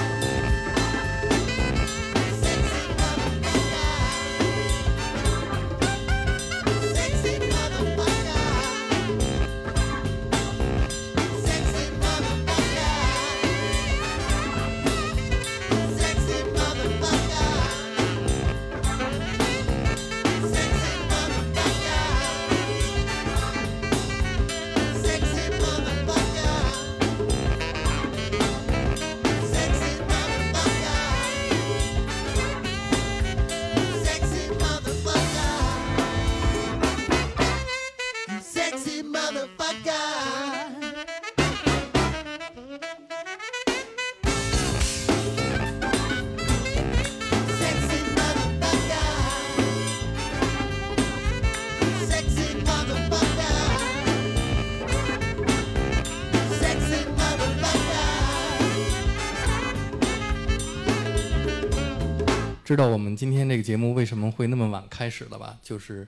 [62.67, 65.57] 知道我们今天这个节目为什么会那么晚开始了吧？
[65.63, 66.05] 就是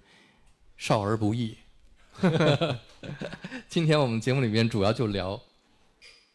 [0.76, 1.58] 少儿不宜。
[3.70, 5.42] 今天我们节目里边主要就聊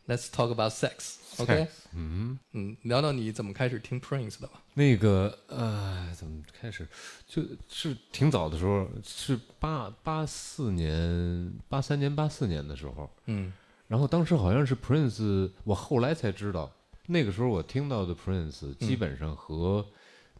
[0.07, 1.67] ，Let's talk about sex，OK？
[1.95, 4.63] 嗯嗯，聊聊你怎么开始听 Prince 的吧。
[4.73, 6.89] 那个呃，怎么开始？
[7.27, 13.11] 就是挺早的时候，是八八四年、八三年、八四年的时候。
[13.27, 13.53] 嗯。
[13.89, 16.73] 然后当时好像是 Prince，我后来才知道，
[17.09, 19.87] 那个时候我听到的 Prince 基本上和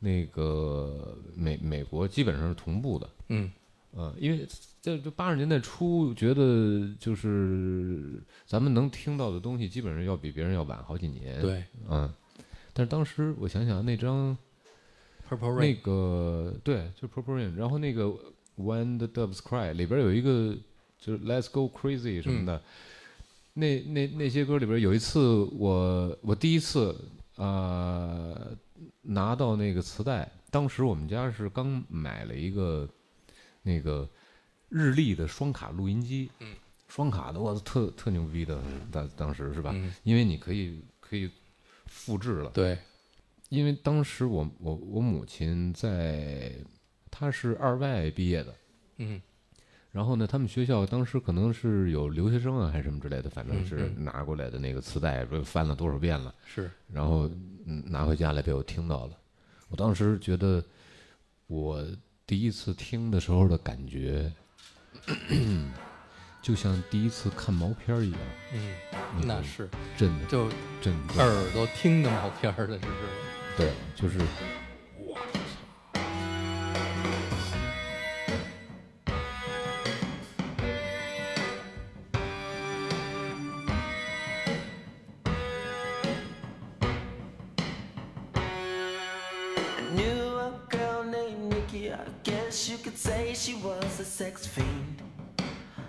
[0.01, 3.09] 那个美美国基本上是同步的。
[3.29, 3.51] 嗯
[3.97, 4.45] 呃，因为
[4.81, 12.13] 在这八十年代初，觉得就是咱们能听到的东西，基本上要比别人要晚好几年。，对嗯。
[12.73, 14.37] 但是当时我想想，那张
[15.31, 18.13] ，Purple 那 Rain，个对，就 Purple Rain，然后那个
[18.57, 20.57] When the Doves Cry 里边有一个
[20.99, 22.61] 就是 Let's Go Crazy 什么的，
[23.53, 25.21] 那那那些歌里边有一次
[25.53, 26.93] 我我第一次
[27.37, 28.57] 呃
[29.05, 32.89] 拿到那个磁带，当时我们家是刚买了一个
[33.63, 34.09] 那个
[34.69, 36.55] 日立的双卡录音机，嗯，
[36.89, 39.71] 双卡的我特特牛逼的，当当时是吧？
[39.75, 39.93] 嗯。
[40.03, 41.31] 因为你可以可以
[41.87, 42.79] 复制了，对，
[43.51, 46.53] 因为当时我我我母亲在，
[47.11, 48.55] 她是二外毕业的，
[48.97, 49.21] 嗯。
[49.93, 57.31] 然后呢，他们学校当时可能是有留学生啊，还是什么之类的，反正嗯是拿过来的那个磁带，不是翻了多少遍了，是，然后
[57.67, 59.17] 嗯拿回家来被我听到了。
[59.69, 60.63] 我当时觉得，
[61.47, 61.85] 我
[62.27, 64.33] 第一次听的时候的感觉，
[66.43, 68.21] 就像第一次看毛片儿一样，
[68.53, 70.49] 嗯，那是，真的就
[70.81, 72.93] 真的，耳朵听的毛片儿的，这是。
[73.57, 74.19] 对，就是
[92.85, 95.01] could say she was a sex fiend.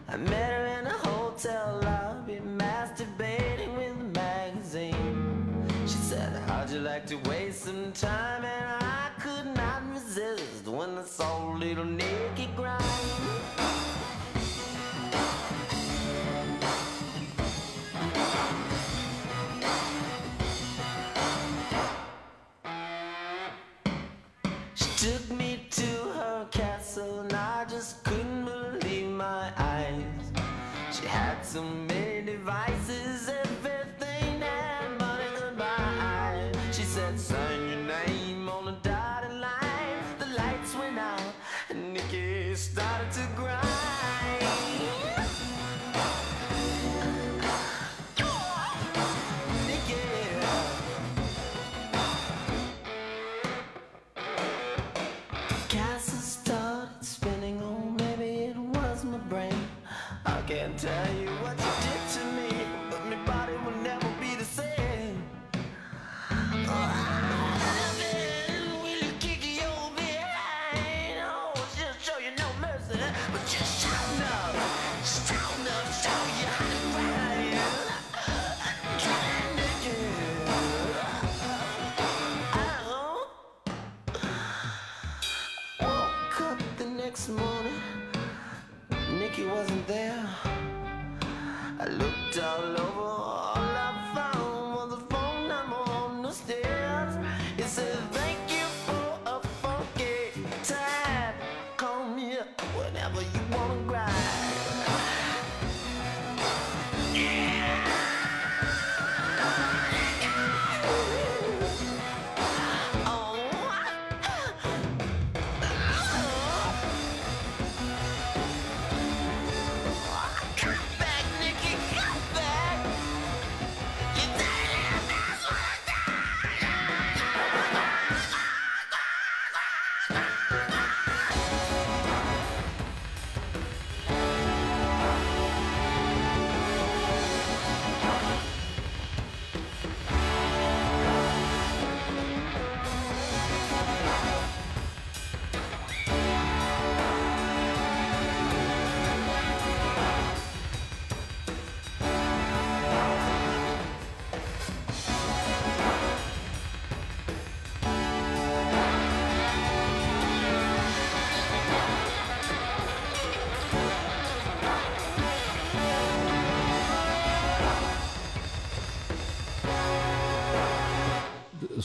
[0.08, 5.68] I met her in a hotel lobby, masturbating with a magazine.
[5.82, 8.46] She said, How'd you like to waste some time?
[8.46, 13.15] And I could not resist when I saw little Nikki grind.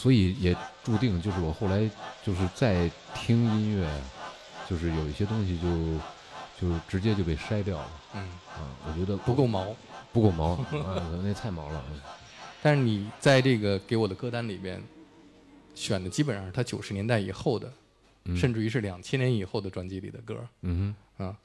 [0.01, 1.88] 所以也注定就是我后来
[2.24, 3.86] 就是在听音乐，
[4.68, 5.68] 就是有一些东西就
[6.59, 7.90] 就直接就被筛掉了。
[8.14, 8.22] 嗯，
[8.57, 9.76] 啊，我觉得不够毛。
[10.12, 11.84] 不够毛啊，那太毛了。
[11.92, 12.01] 嗯
[12.62, 14.82] 但是你在这个给我的歌单里边
[15.74, 17.72] 选的基本上是他九十年代以后的，
[18.24, 21.36] 嗯甚至于是两千年以后的专辑里的歌嗯哼啊，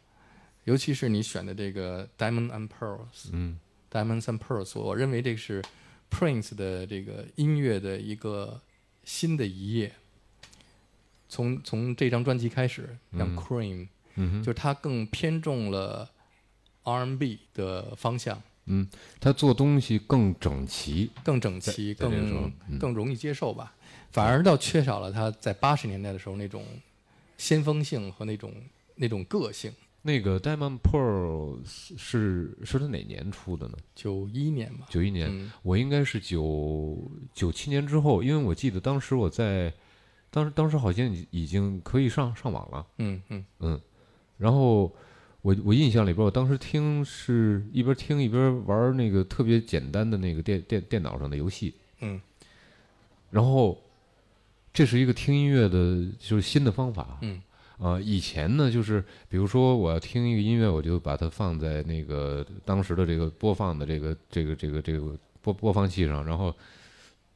[0.63, 2.97] 尤其是你选的这个《Diamond and Pearls》。
[3.31, 3.59] 嗯，
[3.95, 5.61] 《Diamonds and Pearls，我认为这个是
[6.09, 8.61] Prince 的这个音乐的一个
[9.03, 9.93] 新的一页。
[11.27, 13.87] 从从这张专辑开始，像嗯 Cream，、
[14.41, 16.09] 就是他更偏重了
[16.83, 18.87] R&B 的方向，嗯，
[19.19, 21.11] 他做东西更整齐。
[21.23, 23.73] 更整齐，更嗯更容易接受吧。
[24.11, 26.63] 反而倒缺少了他在八十年代的时候那种
[27.37, 28.53] 先锋性和那种
[28.95, 29.73] 那种个性。
[30.07, 33.73] 那个 Diamond Pearl 是是他哪年出的呢？
[33.95, 35.51] 九一年吧，九一年，嗯。
[35.63, 39.73] 我应该是九九七年之后，因为我记得当时我在，
[40.29, 43.43] 当时当时好像已已经可以上上网了，嗯嗯。
[43.61, 43.81] 嗯，
[44.37, 44.95] 然后
[45.41, 52.21] 我我印象里边，我当时听是一边听一边玩那个特别简单的那个电电电脑上的游戏，嗯。
[53.31, 53.81] 然后
[54.71, 57.41] 这是一个听音乐的就是新的方法，嗯
[57.77, 66.55] 啊，以前呢，就是比如说我要听一个音乐，我就把它放在那个当时的这个播放的这个这个这个这个播播放器上，然后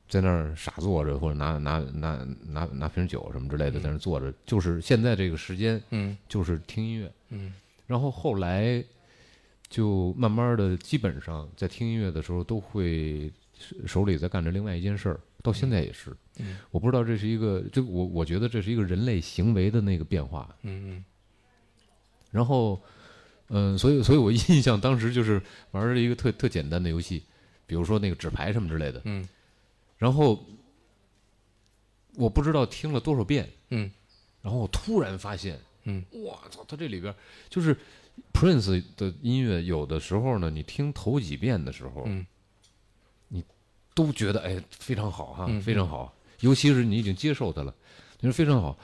[0.08, 7.12] 在那儿傻坐着，或者拿拿拿拿拿瓶酒什么之类的在那儿坐着，就是现在这个时间嗯就是听音乐。
[7.30, 7.54] 嗯
[7.86, 8.84] 然后后来
[9.68, 16.12] 就慢慢的，基本上在听音乐的时候都会手手里在干着另外一件事儿，到现在也是。
[16.12, 16.16] 嗯
[16.72, 20.56] 我不知道这是一个，就我我觉得这是一个人类行为的那个变化。
[20.64, 21.04] 嗯
[22.32, 22.80] 然后，
[23.48, 27.24] 嗯、所以所以我印象当时就是玩了一个特特简单的游戏，
[27.66, 29.02] 比如说那个纸牌什么之类的。
[29.06, 29.28] 嗯
[29.98, 30.46] 然后
[32.16, 33.92] 我不知道听了多少遍，嗯
[34.42, 37.14] 然后我突然发现，嗯，我操，他这里边
[37.50, 37.76] 就是
[38.32, 42.26] Prince 的音乐，有的时候呢，你听头几遍的时候，嗯
[43.28, 43.44] 你
[43.94, 47.74] 都觉得哎非常好哈，嗯非常好，尤其是你已经接受它了，
[48.20, 48.78] 你说非常好。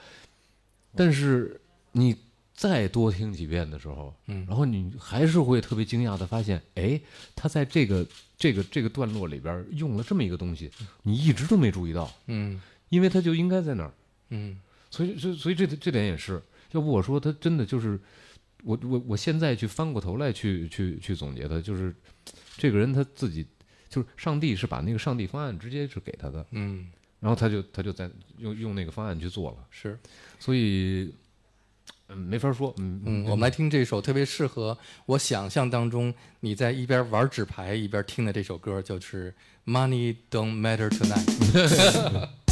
[0.94, 1.60] 但是
[1.92, 2.16] 你
[2.54, 4.46] 再多听几遍的时候，嗯。
[4.48, 7.00] 然后你还是会特别惊讶的发现，哎，
[7.34, 10.70] 他在这个这个这个段落里边用了这么一个东西，
[11.02, 12.60] 你一直都没注意到，嗯。
[12.88, 13.92] 因为他就应该在那儿。
[14.30, 14.58] 嗯。
[14.90, 16.40] 所以，所以所以这这点也是，
[16.70, 18.00] 要不我说他真的就是，
[18.62, 21.94] 我我我现在去翻过头来去去去总结他，就是
[22.56, 23.44] 这个人他自己
[23.88, 26.86] 就是上帝是把那个上帝方案直接是给他的，嗯
[27.26, 28.08] 然后他就他就在
[28.38, 29.98] 用用那个方案去做了，是
[30.38, 31.12] 所以
[32.06, 39.34] 嗯没法说，嗯嗯，我们来听这首特别适合我想象当中你在一边玩纸牌一边听的这首歌，就是
[39.68, 41.26] 《Money Don't Matter Tonight》。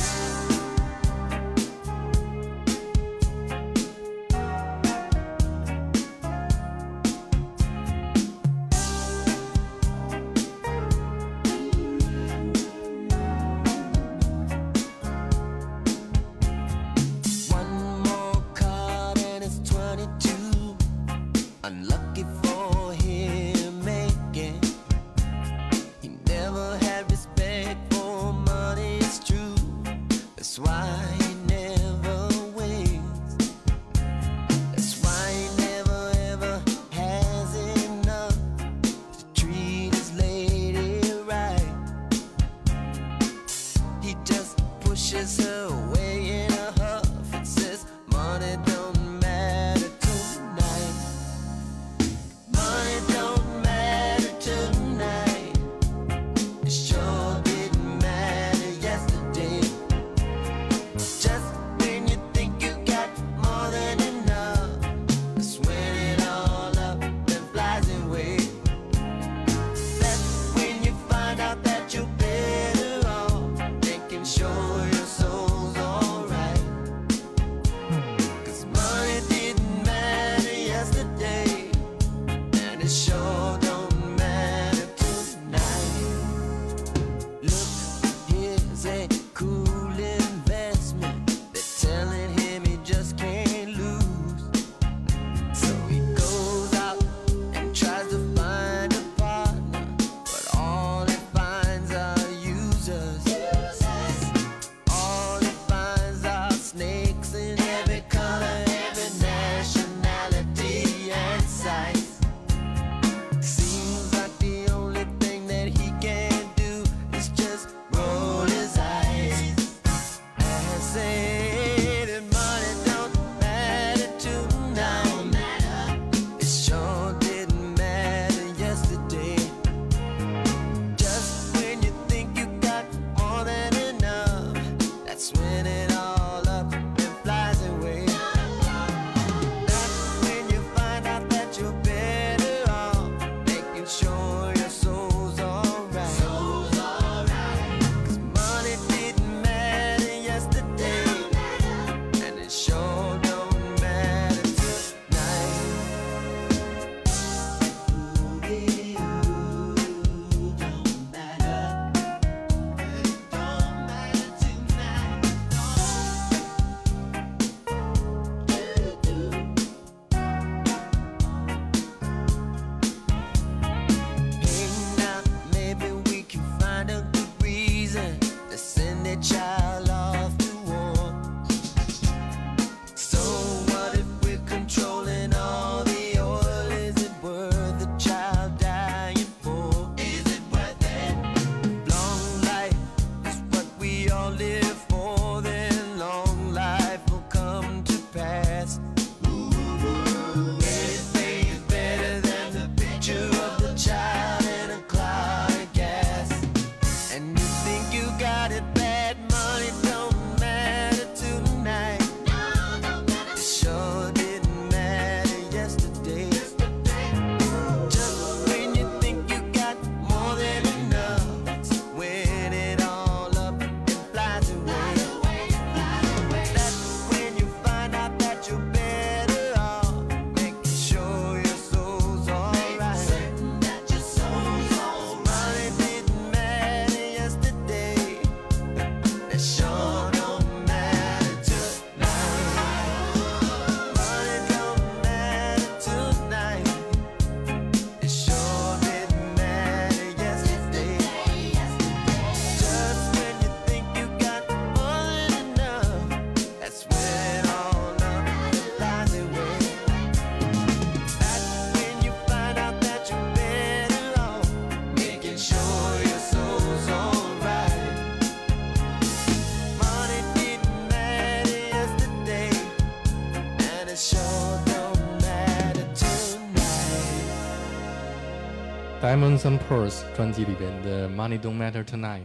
[279.04, 282.24] Diamonds and Pearls 专辑里边的《Money Don't Matter Tonight》，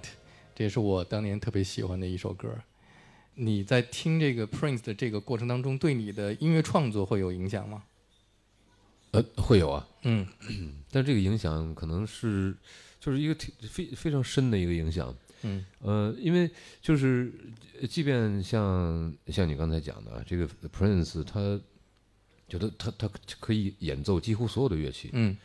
[0.55, 2.47] 这也是我当年特别喜欢的一首歌。
[3.33, 7.83] 你在听这个 Prince 的这个过程当中，对你的音乐创作会有影响吗？
[9.11, 10.25] 呃，会有啊，嗯
[10.89, 12.55] 但这个影响可能是
[12.97, 15.13] 就是一个挺非非常深的一个影响。
[15.41, 16.49] 嗯呃，因为
[16.81, 17.29] 就是，
[17.81, 21.59] 呃即便像像你刚才讲的啊，这个 Prince 他
[22.47, 23.09] 觉得他他
[23.41, 25.35] 可以演奏几乎所有的乐器，嗯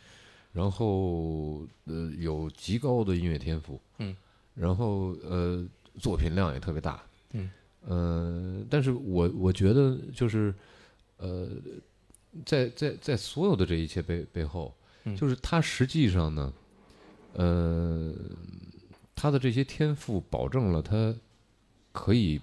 [0.55, 4.15] 然后呃有极高的音乐天赋，嗯，
[4.53, 5.67] 然后呃
[5.99, 7.03] 作品量也特别大，
[7.33, 7.51] 嗯，
[7.85, 10.55] 呃，但是我我觉得就是
[11.17, 11.49] 呃
[12.45, 15.13] 在在在所有的这一切背背后，嗯。
[15.13, 16.53] 就是他实际上呢，
[17.33, 18.13] 呃，
[19.13, 21.13] 他的这些天赋保证了他
[21.91, 22.39] 可以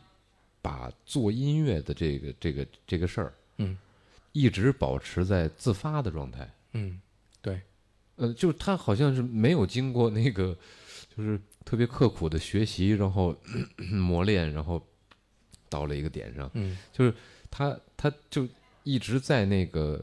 [0.61, 3.77] 把做音乐的这个这个这个事儿，嗯，
[4.33, 6.49] 一直保持在自发的状态。
[6.75, 7.12] 嗯，对，
[8.23, 10.57] 呃，就是他好像是没有经过那个，
[11.17, 13.37] 就是特别刻苦的学习，然后
[13.91, 14.81] 磨练，然后
[15.69, 16.79] 到了一个点上，嗯。
[16.93, 17.13] 就是
[17.51, 18.47] 他他就
[18.85, 20.01] 一直在那个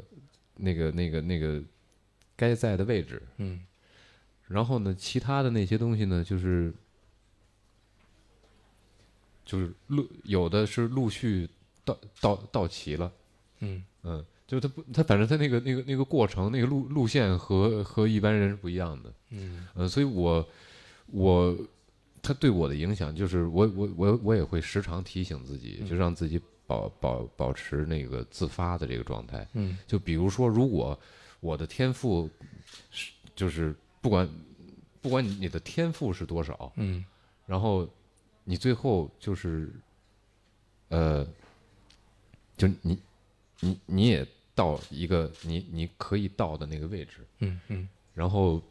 [0.57, 1.63] 那个那个那个
[2.35, 3.61] 该在的位置，嗯。
[4.47, 6.73] 然后呢，其他的那些东西呢，就是
[9.45, 11.49] 就是陆有的是陆续
[11.85, 13.13] 到到到齐了，
[13.59, 13.85] 嗯。
[14.03, 19.67] 嗯，就他不他反正他那个那个那个过程那个路路线和和一般人是不一样的，嗯。
[19.75, 20.43] 呃，所以我
[21.05, 21.55] 我
[22.19, 29.47] 他对我的影响就是我我我我也会时常提醒自己，就让自己保保保持那个自发的这个状态。
[29.53, 29.77] 嗯。
[29.85, 30.99] 就比如说，如果
[31.41, 32.27] 我的天赋
[32.89, 34.27] 是就是不管
[34.99, 37.05] 不管你你的天赋是多少，嗯。
[37.45, 37.87] 然后
[38.43, 39.71] 你最后就是
[40.87, 41.23] 呃，
[42.57, 42.97] 就你
[43.59, 44.27] 你你也
[44.59, 48.61] 到一个你你可以到的那个位置，嗯嗯然后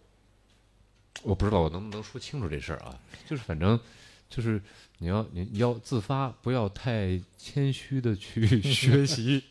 [1.22, 3.80] 我不知道我能不能说清楚这事儿啊，就是反正
[4.28, 4.61] 就是
[4.99, 9.43] 你要你你要自发，不要太谦虚的去 学习。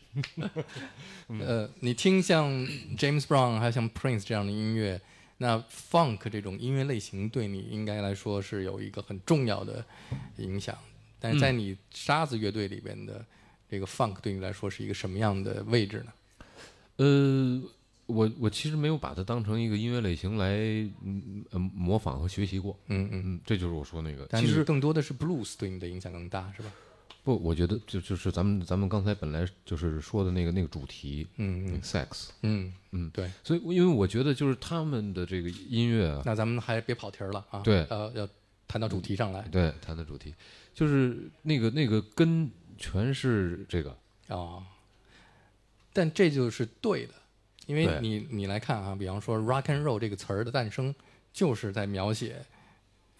[1.40, 2.48] 呃，你听像
[2.96, 5.00] James Brown 还有像 Prince 这样的音乐，
[5.38, 5.58] 那
[5.90, 9.84] Funk 这种音乐类型对你应该来说是有一个很重要的
[10.36, 10.78] 影响。
[11.18, 13.24] 但是在你沙子乐队里边的
[13.68, 16.12] 这个 Funk 对你来说是一个什么样的位置呢？
[16.98, 17.60] 呃，
[18.06, 20.48] 我我其实没有把它当成一个音乐类型来
[21.02, 22.78] 嗯呃模仿和学习过。
[22.86, 24.26] 嗯嗯，嗯，这就是我说那个。
[24.30, 26.70] 但其实更多的是 Blues 对你的影响更大，是吧？
[27.24, 33.30] 不，我觉得就就是咱们咱们刚才本来就是说的那个那个主题，嗯嗯 sex，嗯嗯对。
[33.44, 37.60] 所以因为我觉得就是他们的这个音乐啊，那咱们还别跑题儿了啊！
[37.60, 38.26] 对呃，要
[38.66, 40.34] 谈到主题上来对谈到主题，
[40.72, 43.90] 就是那个那个根全是这个，
[44.28, 44.64] 啊。
[45.98, 47.14] 但这就是对的，
[47.66, 50.94] 因为你你来看啊，比方说 “rock and roll” 这个词儿的诞生，
[51.32, 52.46] 就是在描写、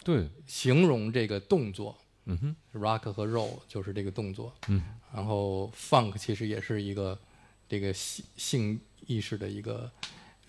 [0.01, 1.97] 对，形容这个动作。
[2.23, 4.81] 嗯哼，rock 和 roll 就是这个动作，嗯，
[5.13, 7.19] 然后 funk 其实也是一个
[7.67, 9.91] 这个性性意识的一个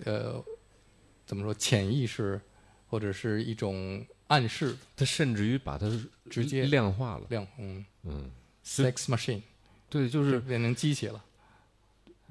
[0.04, 0.40] 呃
[1.26, 2.40] 怎么说潜意识
[2.86, 4.76] 或者是一种暗示。
[4.94, 5.90] 他甚至于把它
[6.30, 7.84] 直接量化了，量，嗯。
[8.04, 8.30] 嗯
[8.64, 9.42] ，，sex machine
[9.88, 11.24] 对，就就是变成机器了，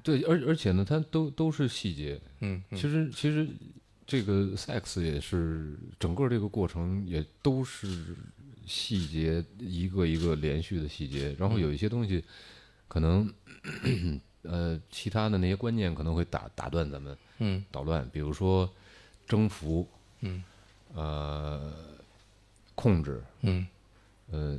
[0.02, 2.78] 对，而而且呢，它都都是细节，嗯，嗯。
[2.78, 3.48] 其实其实
[4.06, 8.16] 这个 sex 也是整个这个过程也都是
[8.66, 12.24] 细节一个一个连续的细节，然后有一些东西
[12.88, 13.32] 可能
[14.42, 17.64] 呃其他的那些观念可能会打打断咱们嗯。
[17.70, 18.70] 捣乱，比如说
[19.26, 19.86] 征服，
[20.20, 20.42] 嗯。
[20.94, 21.72] 呃
[22.74, 23.66] 控制，嗯。
[24.30, 24.58] 呃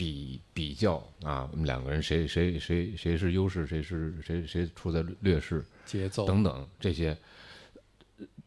[0.00, 7.14] 比比较啊，我们两个人谁谁谁谁是优势，谁是谁谁处在劣势，节奏等等这些。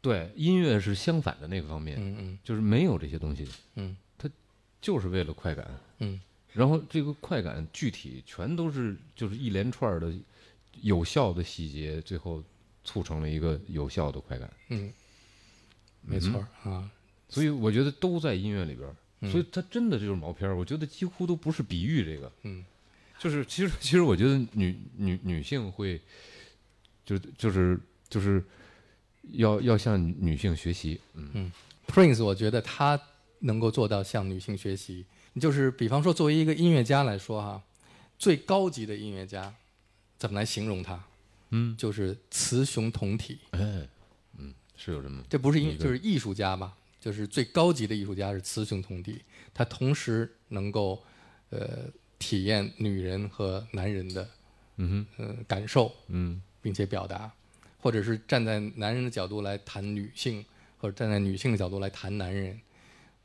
[0.01, 3.95] 对，音乐是相反的那个方面，嗯嗯就是没有这些东西，嗯
[4.81, 5.79] 就是为了快感。
[5.99, 6.19] 嗯
[6.53, 10.11] 然后这个快感具体全都是就是一连串的
[10.81, 12.43] 有效的细节，最后
[12.83, 14.51] 促成了一个有效的快感。
[14.69, 14.91] 嗯，
[16.01, 16.89] 没错儿啊，
[17.29, 18.95] 所以我觉得都在音乐里边，嗯
[19.31, 20.57] 所以它真的就是毛片儿。
[20.57, 22.63] 我觉得几乎都不是比喻这个，嗯
[23.19, 26.01] 就是其实 其实我觉得女女女性会，
[27.05, 28.43] 就就是就是
[29.31, 31.51] 要要向女性学习，嗯嗯
[31.87, 32.99] Prince，我觉得他
[33.39, 35.05] 能够做到向女性学习。
[35.39, 37.63] 就是比方说，作为一个音乐家来说哈，
[38.19, 39.53] 最高级的音乐家，
[40.17, 41.03] 怎么来形容他？
[41.49, 43.39] 嗯，就是雌雄同体。
[43.51, 43.87] 哎，
[44.37, 46.75] 嗯，是有这么这不是音，就是艺术家吧？
[47.03, 49.21] 就是最高级的艺术家是雌雄同体，
[49.53, 51.03] 他同时能够
[51.49, 51.81] 呃
[52.17, 54.25] 体验女人和男人的
[54.77, 57.29] 嗯哼呃感受，嗯并且表达，
[57.81, 60.45] 或者是站在男人的角度来谈女性，
[60.77, 62.57] 或者站在女性的角度来谈男人。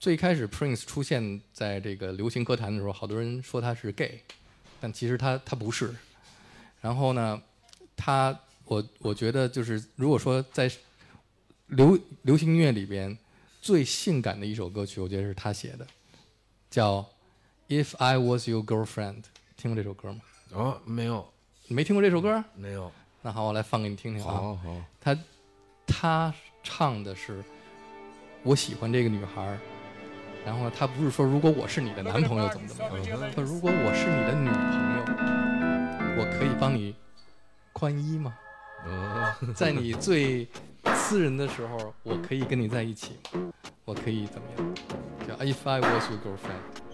[0.00, 4.20] 最开始 Prince 出现在这个流行歌坛的时候，好多人说他是 gay，
[4.80, 5.94] 但其实他他不是。
[6.80, 7.40] 然后呢，
[7.96, 10.68] 他我我觉得就是如果说在
[11.68, 13.16] 流流行音乐里边
[13.60, 15.86] 最性感的一首歌曲，我觉得是他写的，
[16.70, 17.00] 叫
[17.68, 19.22] 《If I Was Your Girlfriend》。
[19.56, 20.20] 听过这首歌吗？
[20.52, 21.28] 哦，没有，
[21.66, 22.42] 你没听过这首歌？
[22.54, 22.90] 没有。
[23.20, 24.32] 那好，我来放给你听听啊。
[24.32, 25.18] 好好，他
[25.86, 27.42] 他唱的是
[28.44, 29.58] 我喜欢这个女孩儿，
[30.46, 34.62] 然后呢，他不是说如果我是你的男朋友怎么怎么样，他说如果我是你的女朋
[34.96, 36.94] 友，我可以帮你
[37.72, 38.38] 宽衣吗？
[38.86, 40.46] 哦，在你最
[41.08, 43.50] 私人的时候，我可以跟你在一起吗，
[43.86, 44.74] 我可以怎么样？
[45.26, 46.87] 叫 If I was your girlfriend。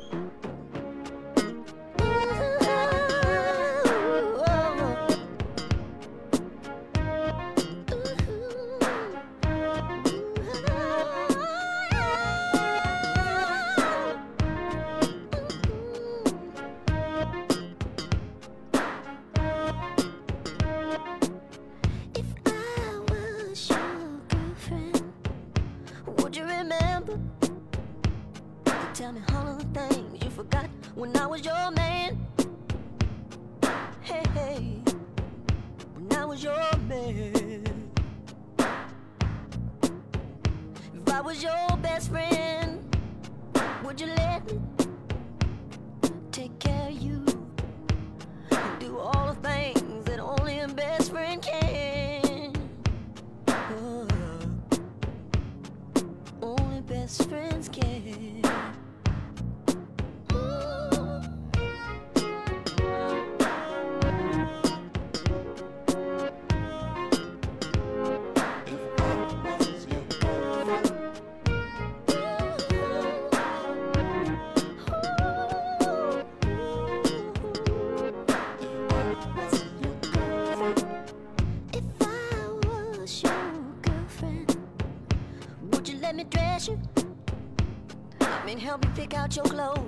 [89.37, 89.84] Your clothes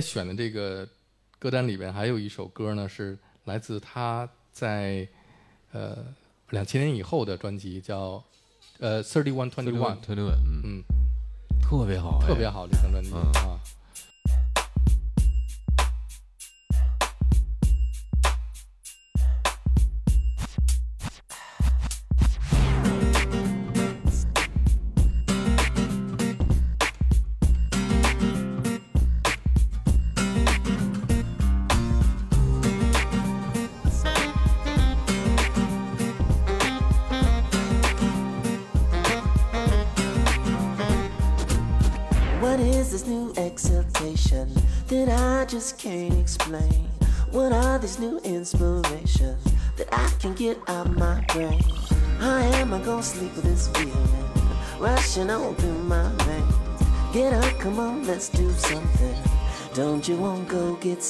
[0.00, 0.88] 在选的这个
[1.38, 5.06] 歌单里边还有一首歌呢，是来自他在
[5.72, 5.98] 呃
[6.48, 8.24] 两千年以后的专辑，叫
[8.78, 10.62] 呃 Thirty One Twenty One，Twenty One，嗯。
[10.64, 10.84] 嗯，
[11.60, 13.20] 特别好，哎特别好这张专辑、嗯。
[13.42, 13.60] 啊。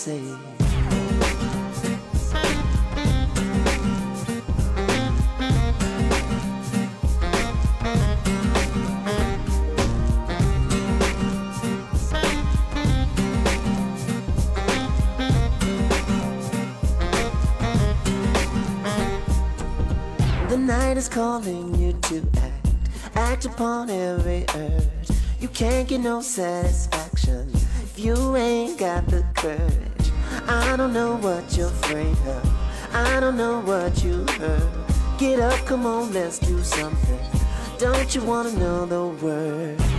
[0.01, 0.39] Saved?
[20.48, 22.68] The night is calling you to act,
[23.16, 25.10] act upon every urge.
[25.40, 26.89] You can't get no satisfaction
[31.92, 34.70] I don't know what you heard.
[35.18, 37.18] Get up, come on, let's do something.
[37.78, 39.89] Don't you wanna know the word?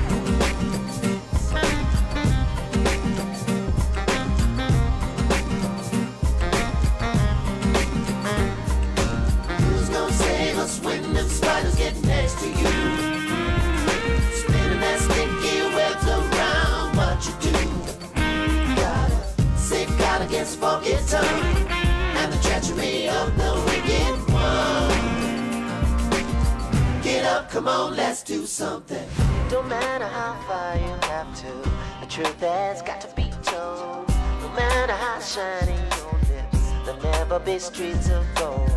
[29.52, 31.69] Don't matter how far you have to,
[31.99, 34.07] the truth has got to be told.
[34.40, 38.72] No matter how shiny your lips, there'll never be streets of gold.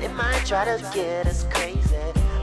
[0.00, 1.94] They might try to get us crazy,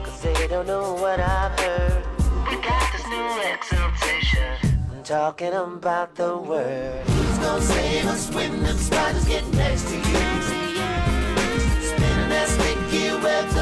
[0.04, 2.04] cause they don't know what I've heard.
[2.48, 4.78] We got this new exaltation.
[4.92, 7.04] I'm talking about the word.
[7.04, 10.22] Who's gonna save us when them spiders get next to you?
[11.82, 13.56] Spinning their sticky webs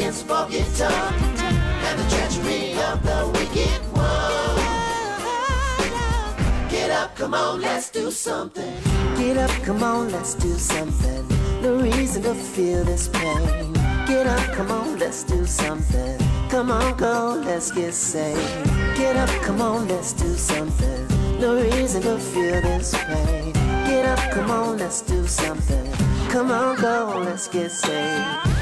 [0.00, 4.56] against and the treachery of the wicked one.
[6.70, 8.72] Get up, come on, let's do something.
[9.16, 11.28] Get up, come on, let's do something.
[11.60, 13.74] No reason to feel this pain.
[14.06, 16.18] Get up, come on, let's do something.
[16.48, 18.64] Come on, go, let's get saved.
[18.96, 21.08] Get up, come on, let's do something.
[21.38, 23.52] No reason to feel this pain.
[23.84, 25.92] Get up, come on, let's do something.
[26.30, 28.59] Come on, go, let's get saved.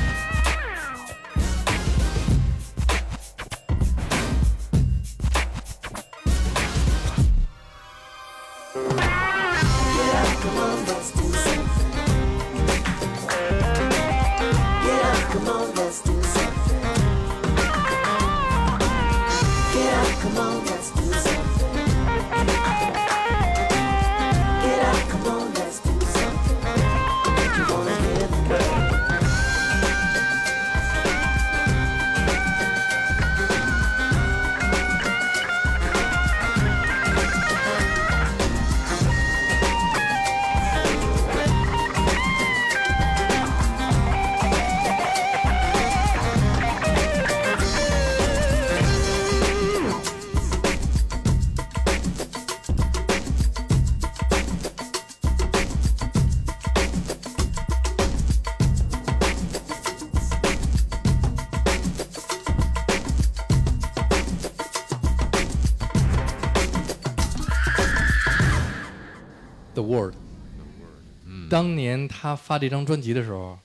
[72.21, 73.57] 他发这张专辑的时候，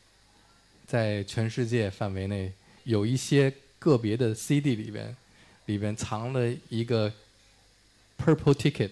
[0.86, 2.52] 在全世界范围内
[2.84, 5.16] 有一些个别的 CD 里边，
[5.66, 7.12] 里边藏了一个
[8.16, 8.92] Purple Ticket。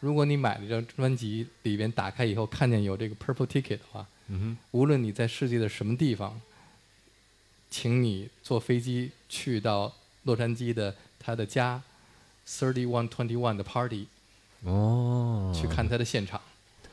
[0.00, 6.40] 如果你买了这张专辑，里边打开以后看见有这个 Purple Ticket 的话，嗯无论你在世界的什么地方，
[7.70, 11.82] 请你坐飞机去到洛杉矶的他的家
[12.48, 14.06] Thirty One Twenty One 的 party
[14.62, 16.40] 哦，去看他的现场。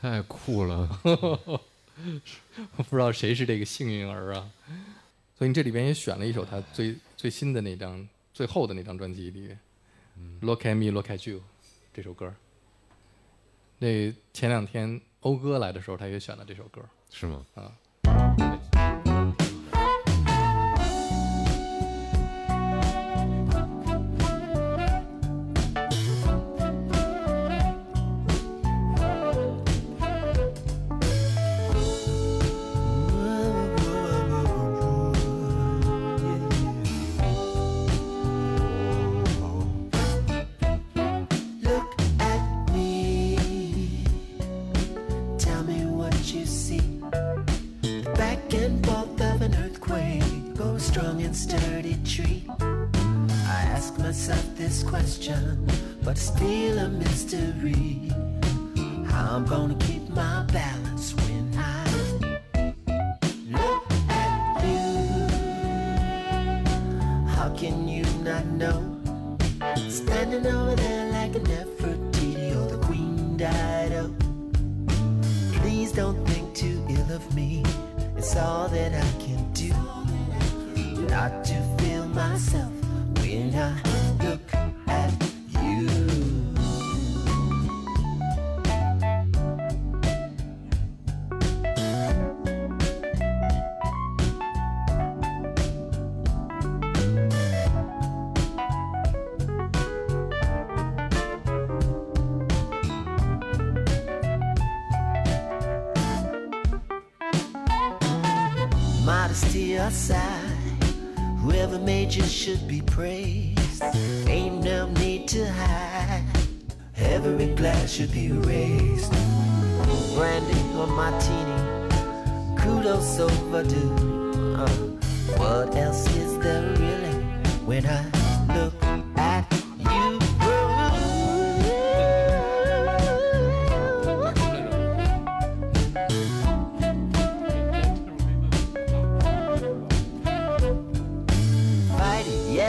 [0.04, 1.62] 太酷了，我
[2.84, 4.50] 不知道谁是这个幸运儿啊。
[5.38, 9.58] 所以你这里边也选了一首他最最新的那张最后的那张专辑里面
[10.42, 11.38] ，Look at me, look at you》
[11.94, 12.34] 这首歌。
[13.78, 16.82] 那前两天欧哥来的时候，他也选了这首歌。
[17.08, 17.46] 是吗？
[17.54, 17.72] 啊。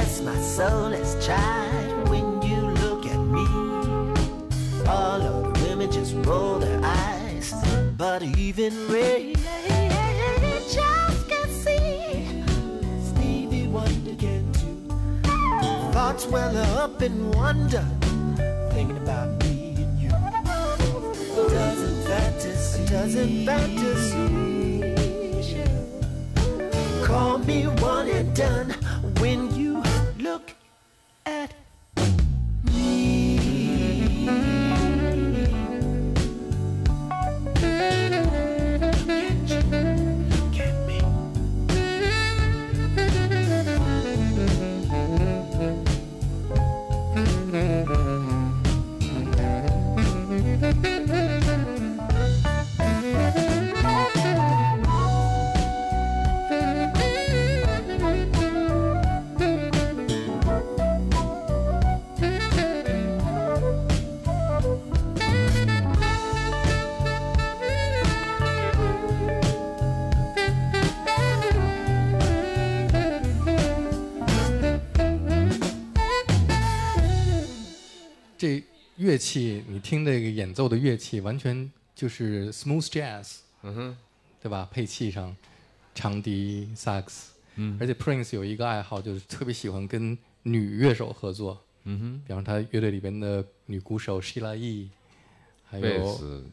[0.05, 2.09] Yes, my soul has tried.
[2.09, 3.47] When you look at me,
[4.87, 7.51] all of the women just roll their eyes.
[7.97, 9.33] But even Ray
[10.69, 12.43] just can't see
[13.01, 14.93] Stevie Wonder can too.
[15.91, 17.83] Thoughts well up in wonder,
[18.73, 20.11] thinking about me and you.
[21.49, 24.45] Doesn't fantasy, doesn't fantasy.
[27.03, 28.75] Call me one and done
[29.19, 29.54] when
[79.15, 83.97] 乐器，你听这个演奏的乐器，完全就是 smooth jazz，嗯哼，
[84.41, 84.67] 对吧？
[84.69, 85.33] 配器上，
[85.93, 87.77] 长笛、萨克斯，嗯。
[87.79, 94.89] 而且 Prince 有一个爱好，就是特别喜欢跟女乐手合作，嗯哼，比方他乐队里边的女鼓手 Sheila E，
[95.63, 96.45] 还贝有斯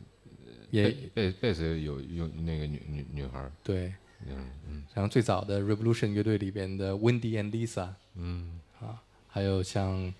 [0.70, 3.92] 也贝贝贝斯有有那个女女女孩，对，
[4.28, 4.36] 嗯
[4.68, 4.84] 嗯。
[4.94, 8.60] 像最早的 Revolution 乐队里边的 Wendy and Lisa 嗯。
[8.78, 10.14] 啊，还有像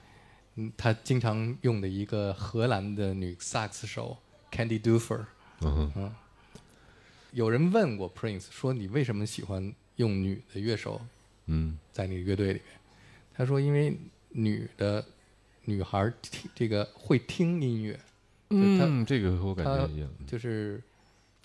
[0.56, 4.18] 嗯他经常用的一个荷兰的女萨克斯手
[4.50, 5.24] Candy Duffer，
[5.60, 6.14] 嗯嗯，
[7.32, 11.00] 有人问过 Prince 说你为什么喜欢用女的乐手
[11.46, 11.78] 嗯。
[11.92, 12.64] 在那个乐队里面？
[13.34, 13.96] 他说因为
[14.28, 15.04] 女的
[15.64, 17.98] 女孩儿听这个会听音乐，
[18.50, 20.82] 嗯，这个和我感觉一样，就是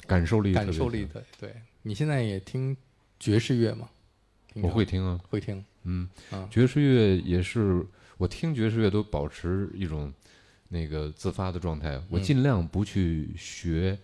[0.05, 1.23] 感受力感受力的。
[1.39, 1.55] 对。
[1.83, 2.75] 你现在也听
[3.17, 3.89] 爵士乐吗？
[4.53, 7.85] 平我会听啊，会听，嗯，啊爵士乐也是
[8.17, 10.11] 我听爵士乐都保持一种
[10.69, 12.21] 那个自发的状态，我嗯。
[12.21, 13.97] 尽量不去学，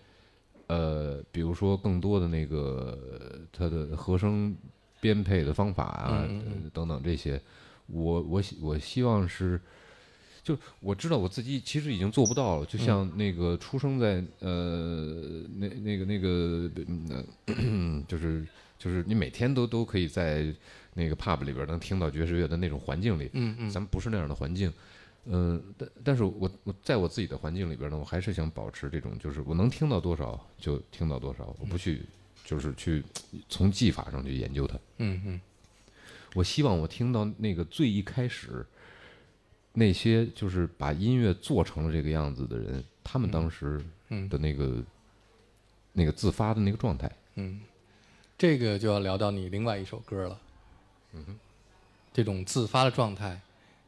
[0.68, 4.56] 呃，比如说更多的那个它的和声
[5.00, 6.26] 编配的方法啊、
[6.72, 7.40] 等等这些，
[7.86, 9.60] 我我希我希望是，
[10.42, 16.70] 就我知道我自己其实已经做不到了，就像那个出生在呃那那个那个
[18.08, 18.46] 就是
[18.78, 20.46] 就是你每天都都可以在
[20.94, 24.72] 那个 pub 里边能听到爵士乐的那种环境里，嗯嗯咱们不是那样的环境。
[25.26, 32.02] 嗯，但但是我我在我自己的环境里边呢，我还是想保持这种，就是我能听到多少就听到多少，我不去
[32.44, 33.02] 就是去
[33.48, 34.78] 从技法上去研究它。
[34.98, 35.40] 嗯嗯
[36.34, 38.66] 我希望我听到那个最一开始，
[39.72, 44.82] 那些就是把音乐做成了这个样子的人，他们当时嗯的那个、
[45.92, 47.10] 那个自发的那个状态。
[47.36, 47.60] 嗯，
[48.36, 50.38] 这个就要聊到你另外一首歌了。
[51.14, 51.38] 嗯哼，
[52.12, 53.40] 这种自发的状态，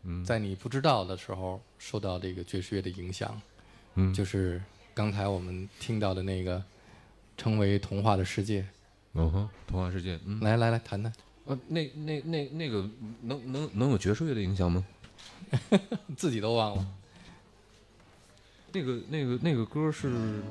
[0.05, 3.40] 嗯在你不知道的时候受到这个爵士乐的影响，
[3.94, 4.62] 嗯就是
[4.94, 6.62] 刚才我们听到的那个
[7.36, 8.66] 称为童话的世界。
[9.19, 11.11] 嗯哼，童话世界，嗯，来来来，谈谈，
[11.47, 12.86] 呃，那那那那个
[13.23, 14.85] 能能能有爵士乐的影响吗？
[16.19, 16.86] 自己都忘了。
[18.73, 20.43] 那个那个那个歌是，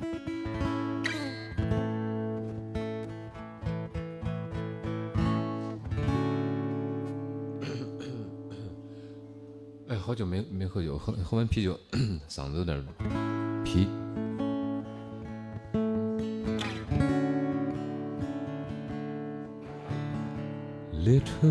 [0.00, 0.08] 哎，
[10.06, 11.80] 好久没没喝酒，喝喝完啤酒，
[12.28, 12.84] 嗓子有点
[13.64, 13.88] 皮。
[20.92, 21.48] 列车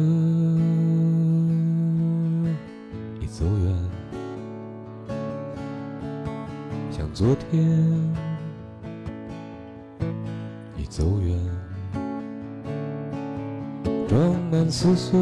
[3.19, 3.89] 已走远，
[6.91, 7.59] 像昨天
[10.77, 11.39] 已走远，
[14.07, 15.19] 装满撕碎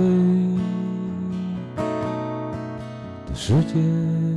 [3.51, 4.30] 世界。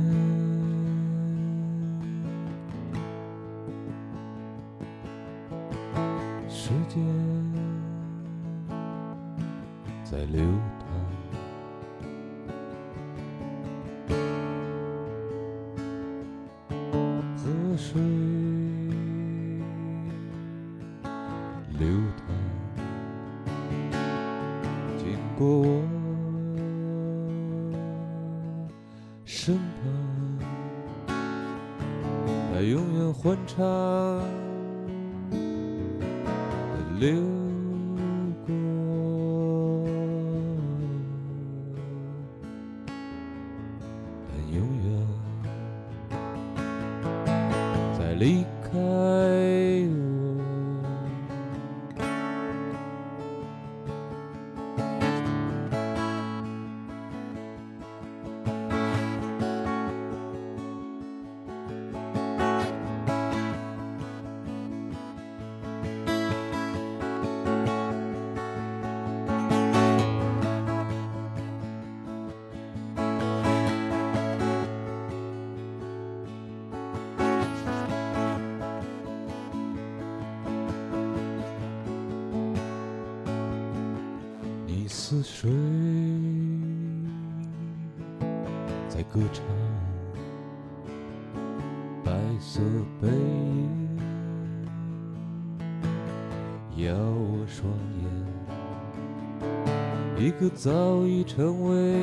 [100.55, 101.94] 早已成为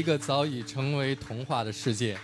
[0.00, 2.18] 一个早已成为童话的世界。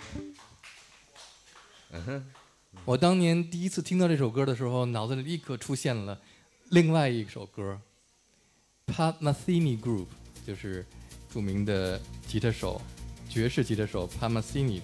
[2.87, 6.19] 我当年第一次听到这首歌的时候，脑子里立刻出现了
[6.71, 7.79] 另外一首歌
[8.87, 10.07] ——Pammasini Group，
[10.47, 10.87] 就是
[11.31, 12.81] 著名的吉他手、
[13.29, 14.81] 爵士吉他手 Pammasini。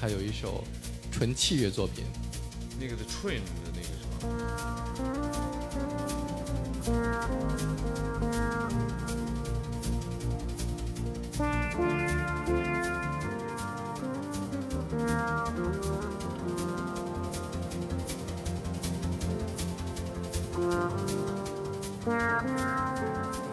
[0.00, 0.64] 他有一首
[1.12, 2.06] 纯器乐作品，
[2.80, 4.08] 那个是 train 的那个什
[11.76, 12.03] 么。
[15.06, 15.58] Thank
[23.38, 23.43] you.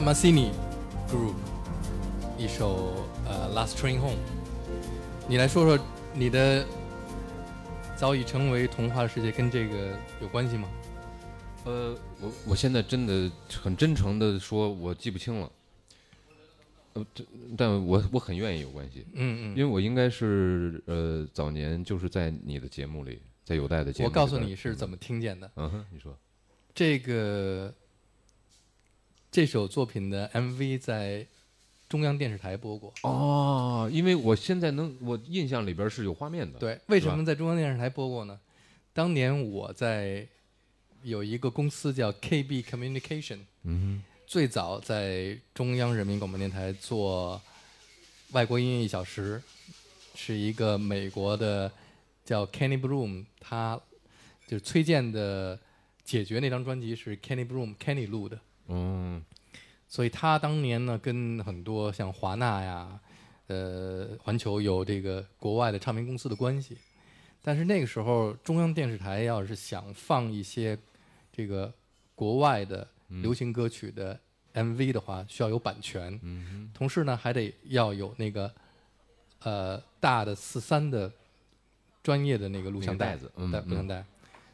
[0.00, 0.50] Metheny
[1.08, 1.34] Group
[2.38, 2.94] 一首
[3.26, 4.16] 呃《Last Train Home》。
[5.28, 6.64] 你来说说你的
[7.96, 10.68] 早已成为童话的世界跟这个有关系吗？
[11.64, 13.30] 呃，我我现在真的
[13.62, 15.50] 很真诚的说，我记不清了。
[16.92, 17.24] 呃，这
[17.56, 25.50] 但我我很愿意有关系，嗯嗯因为我应该是呃早年就是在你的节目里，在有代的节目里，我告诉你是怎么听见的。
[25.56, 26.14] 嗯哼，你说，
[26.74, 27.72] 这个
[29.34, 31.26] 这首作品的 MV 在
[31.88, 32.94] 中央电视台播过。
[33.02, 38.38] 哦，因为我现在能，我印象里边是有画面的，对，为什么在中央电视台播过呢？
[38.92, 40.24] 当年我在
[41.02, 47.42] 有一个公司叫 KB Communication，嗯最早在中央人民广播电台做
[48.30, 49.42] 外国音乐一小时，
[50.14, 51.68] 是一个美国的
[52.24, 53.80] 叫 Kenny Bloom，他
[54.46, 55.56] 就是崔健的
[56.04, 58.38] 《解决》那张专辑是 Kenny Bloom Kenny 录的，
[58.68, 59.22] 嗯
[59.86, 63.00] 所以他当年呢跟很多像华纳呀、
[63.46, 66.76] 呃环球有这个国外的唱片公司的关系。
[67.42, 70.76] 但是那个时候中央电视台要是想放一些
[71.30, 71.72] 这个
[72.14, 74.18] 国外的流行歌曲的
[74.54, 78.50] MV 的话，需要有版权，嗯同时呢还得要有那个
[79.40, 81.12] 呃大的四三的
[82.02, 84.04] 专业的那个录像带带子录像带。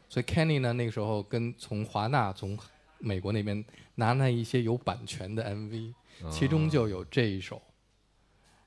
[0.09, 2.59] 所以 Kenny 呢那个时候跟从华纳从
[3.01, 3.65] 美国那边
[3.97, 5.95] 拿那一些有版权的 MV，
[6.31, 7.61] 其中就有这一首。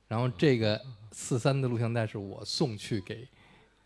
[0.08, 0.80] 然后这个
[1.12, 3.28] 四三的录像带是我送去给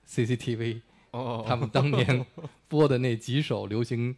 [0.09, 2.25] CCTV，哦他们当年
[2.67, 4.13] 播的那几首流行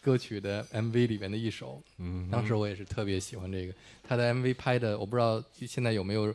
[0.00, 1.82] 歌曲的 MV 里面的一首。
[1.96, 3.74] 嗯当时我也是特别喜欢这个，
[4.04, 6.32] 他的 MV 拍的，我不知道现在有没有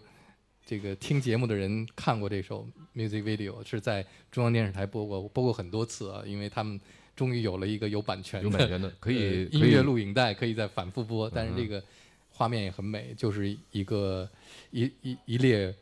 [0.65, 6.80] 这个听节目的人看过这首 music video，是在中央电视台播过，播过很多次啊，因为他们
[7.15, 11.84] 终于有了一个有版权的有版权的 可以呃音乐录影带，可以再反复播，但是嗯这个
[12.31, 14.27] 画面也很美，就是一个
[14.72, 15.73] 一一一列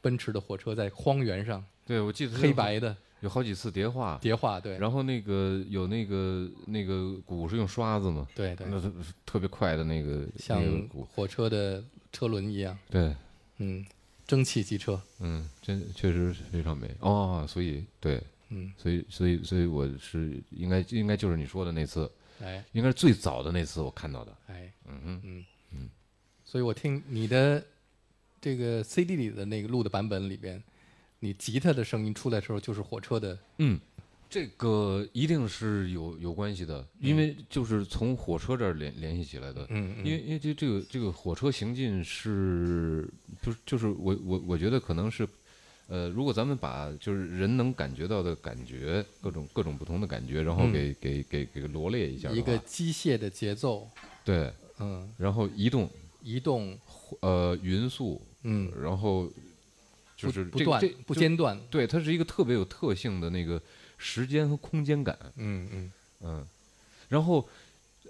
[0.00, 8.66] 奔驰的火车在荒原上，对，我记得黑白的有好几次叠画，叠画，对，然后那个有那个那个鼓是用刷子嘛，对对。
[8.70, 8.90] 那是
[9.26, 10.62] 特别快的那个像
[11.14, 13.14] 火车的车轮一样，对，
[13.58, 13.84] 嗯，
[14.26, 16.90] 蒸汽机车，嗯，真确实非常美。
[17.00, 18.20] 哦，所以对，
[18.50, 22.10] 嗯，所以所以所以我是应该应该就是你说的那次，
[22.40, 22.64] 哎。
[22.72, 25.44] 应该是最早的那次我看到的，哎，嗯哼嗯。
[25.72, 25.88] 嗯，
[26.44, 27.64] 所以我听你的
[28.40, 30.62] 这个 CD 里的那个录的版本里边，
[31.20, 33.78] 你吉他的声音出来的时候就是火车的，嗯，
[34.28, 39.64] 这个一定是有有关系的，因为就是从火车这儿联联系起来的。
[39.70, 40.04] 嗯嗯。
[40.04, 43.08] 因为因为这这个这个火车行进是，
[43.40, 45.28] 就是就是我我我觉得可能是，
[45.90, 50.72] 呃，如果咱们把就是人能感觉到的感觉，各种各种不同的感觉，然后嗯。
[50.72, 53.90] 给、给给给罗列一下一个机械的节奏，
[54.24, 55.90] 对，嗯，然后移动，
[56.22, 56.78] 移动，
[57.20, 59.28] 呃，匀速，嗯，然后
[60.16, 63.60] 就是不不断不间断对，它是一个特别有特性的那个
[63.98, 65.92] 时间和空间感，嗯嗯。
[66.22, 66.46] 嗯，
[67.08, 67.48] 然后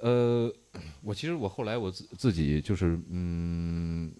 [0.00, 0.52] 呃，
[1.02, 4.12] 我其实我后来我自自己就是嗯，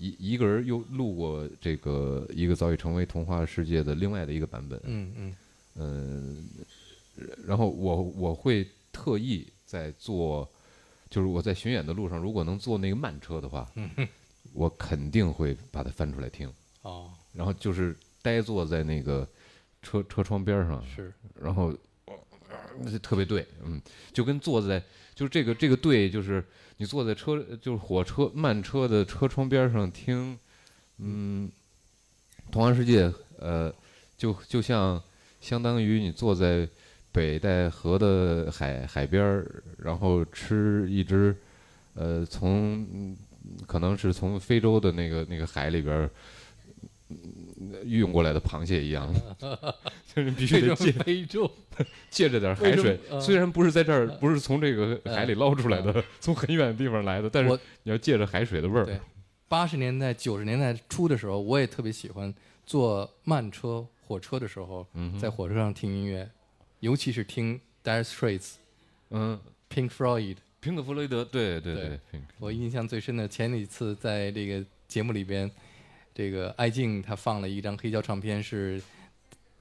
[0.00, 5.36] 一一个人又录过这个一个早已成为童话世界的另外的一个版本，嗯嗯。
[5.76, 6.48] 嗯，
[7.46, 10.46] 然后我我会特意在坐，
[11.08, 13.88] 就是我在巡演的路上，如果能坐那个慢车的话，嗯
[14.52, 16.52] 我肯定会把它翻出来听，
[16.82, 19.26] 哦，然后就是呆坐在那个
[19.80, 21.72] 车车窗边上，是，然后
[22.80, 23.80] 那就特别对，嗯，
[24.12, 24.82] 就跟坐在
[25.14, 26.44] 就是这个这个对，就是
[26.80, 30.38] 你坐在车就是火车慢车的车窗边上听，
[30.96, 31.50] 嗯，
[32.50, 33.70] 童话世界，呃，
[34.16, 35.00] 就就像
[35.42, 36.66] 相当于你坐在
[37.12, 41.36] 北戴河的海海边儿，然后吃一只，
[41.92, 43.14] 呃，从
[43.66, 46.10] 可能是从非洲的那个那个海里边儿。
[47.60, 49.12] 嗯运过来的螃蟹一样，
[50.14, 51.50] 就是必须得借非洲
[52.10, 57.50] 借着点海水，呃虽然不是在这儿，不是从这个海里捞出来的， 从很远的地方来的，但是
[57.82, 59.00] 你要借着海水的味儿。
[59.46, 62.32] 八十年代、九十年代初的时候，我也特别喜欢
[62.64, 64.86] 坐慢车、火车的时候，
[65.20, 66.30] 在火车上听音乐，
[66.78, 68.52] 尤其是听 Dire Straits，
[69.10, 69.38] 嗯
[69.68, 75.50] ，Pink Floyd，平克·弗洛伊德，对对对对我印象最深的前几次在这个节目里边，
[76.20, 78.78] 这个艾静她放了一张黑胶唱片，是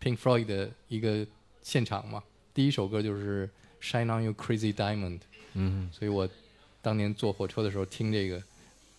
[0.03, 1.26] Pink Floyd 的一个
[1.64, 2.22] 现场嘛。
[2.53, 3.49] 第一首歌就是
[3.81, 5.19] 《Shine on You Crazy Diamond》，
[5.53, 6.27] 嗯，所以我
[6.81, 8.44] 当年坐火车的时候听这个，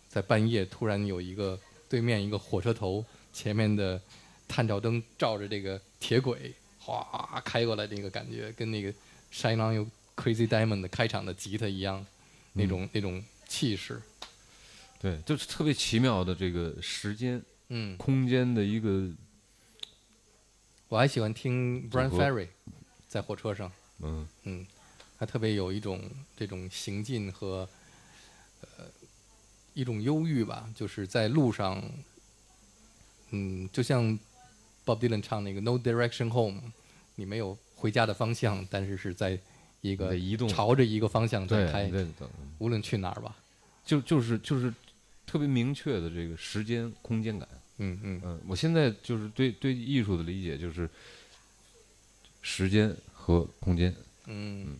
[0.09, 4.01] 在半夜突然有一个对面一个火车头前面的
[4.49, 8.91] 探照灯照着这个铁轨，哗开过来，那个感觉跟那个
[9.31, 12.07] 《Shine on You Crazy Diamond》的开场的吉他一样，
[12.55, 14.01] 那种、那种气势。
[14.99, 19.09] 对，就是特别奇妙的这个时间、嗯，空间的一个，
[20.88, 22.48] 我还喜欢听 Brian Ferry
[23.06, 23.70] 在火车上，
[24.01, 24.28] 嗯。
[24.42, 24.66] 嗯，
[25.18, 26.02] 他特别有一种
[26.36, 27.68] 这种行进和
[28.62, 28.86] 呃
[29.72, 31.80] 一种忧郁吧，就是在路上，
[33.30, 34.18] 嗯，就像
[34.84, 36.60] Bob Dylan 唱那个 No Direction Home，
[37.14, 39.38] 你没有回家的方向，但是是在
[39.80, 40.48] 一个移动。
[40.48, 41.88] 朝着一个方向在开，
[42.59, 43.36] 无论去哪儿吧。
[43.84, 44.74] 就就是就是
[45.24, 47.48] 特别明确的这个时间空间感。
[47.81, 50.89] 嗯嗯嗯，我现在就是对对艺术的理解就是
[52.43, 53.94] 时间和空间。
[54.27, 54.77] 嗯，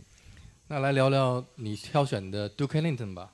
[0.69, 3.33] 那来聊聊你挑选的 Duke Ellington 吧。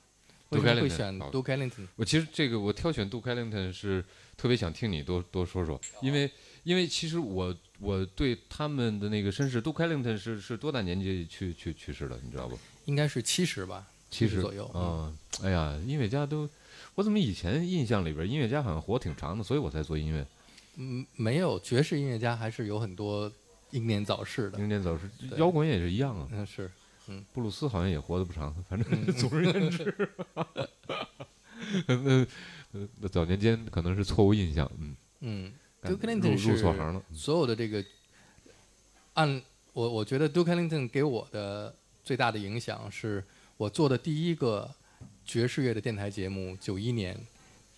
[0.49, 1.87] 为什么会 Duke 选 Ellington，好 Duke Ellington？
[1.97, 4.03] 我其实这个我挑选杜凯林顿是
[4.37, 6.31] 特别想听你多多说说，因为
[6.63, 12.57] 因为其实我我对他们的那个身世，杜凯林顿是是多大年纪去去去世的，你知道不？
[12.85, 14.71] 应该是七十吧，七十十左右。
[14.73, 15.13] 嗯啊、
[15.43, 16.49] 哎呀，音乐家都，
[16.97, 20.25] 我怎么以前印象里边音乐家好像活挺长的，所以我才做音乐。
[20.77, 23.31] 嗯，没有爵士音乐家还是有很多
[23.69, 24.57] 英年早逝的。
[24.57, 26.27] 英年早逝，对摇滚也是一样啊。
[26.31, 26.71] 嗯，是，
[27.07, 30.09] 嗯，布鲁斯好像也活得不长，反正、嗯总而言之，
[32.99, 37.03] 那早年间可能是错误印象，嗯嗯干，Duke 入 Ellington 入是错行了。
[37.13, 37.85] 所有的这个，
[39.13, 39.39] 按
[39.73, 43.23] 我我觉得 Duke Ellington 给我的最大的影响是
[43.55, 44.67] 我做的第一个
[45.27, 47.15] 爵士乐的电台节目，九一年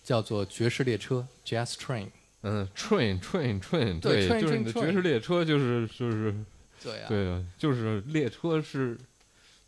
[0.04, 2.06] 叫做《爵士列车》（Jazz Train）。
[2.42, 6.34] 嗯，train train train，对，train，就是你的爵士列车，就是就是，
[6.82, 8.96] 对啊对啊，就是列车是，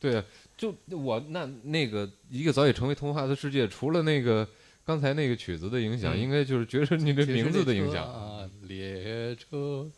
[0.00, 0.24] 对啊，
[0.56, 4.48] 就我那那个一个早已成为童话的世界，除了那个
[4.86, 8.04] 刚才那个曲子的影响，嗯应该就是爵士你的名字的影响。
[8.06, 9.90] 车啊，列车。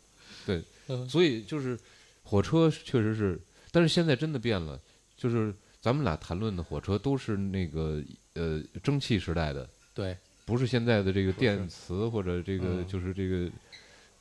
[0.44, 1.78] 对，嗯所以就是
[2.24, 3.40] 火车确实是，
[3.70, 4.80] 但是现在真的变了，
[5.16, 5.54] 就是
[5.84, 8.02] 咱们俩谈论的火车都是那个
[8.32, 10.16] 呃蒸汽时代的，对，
[10.46, 12.88] 不是现在的这个电磁或者这个嗯。
[12.88, 13.50] 就是这个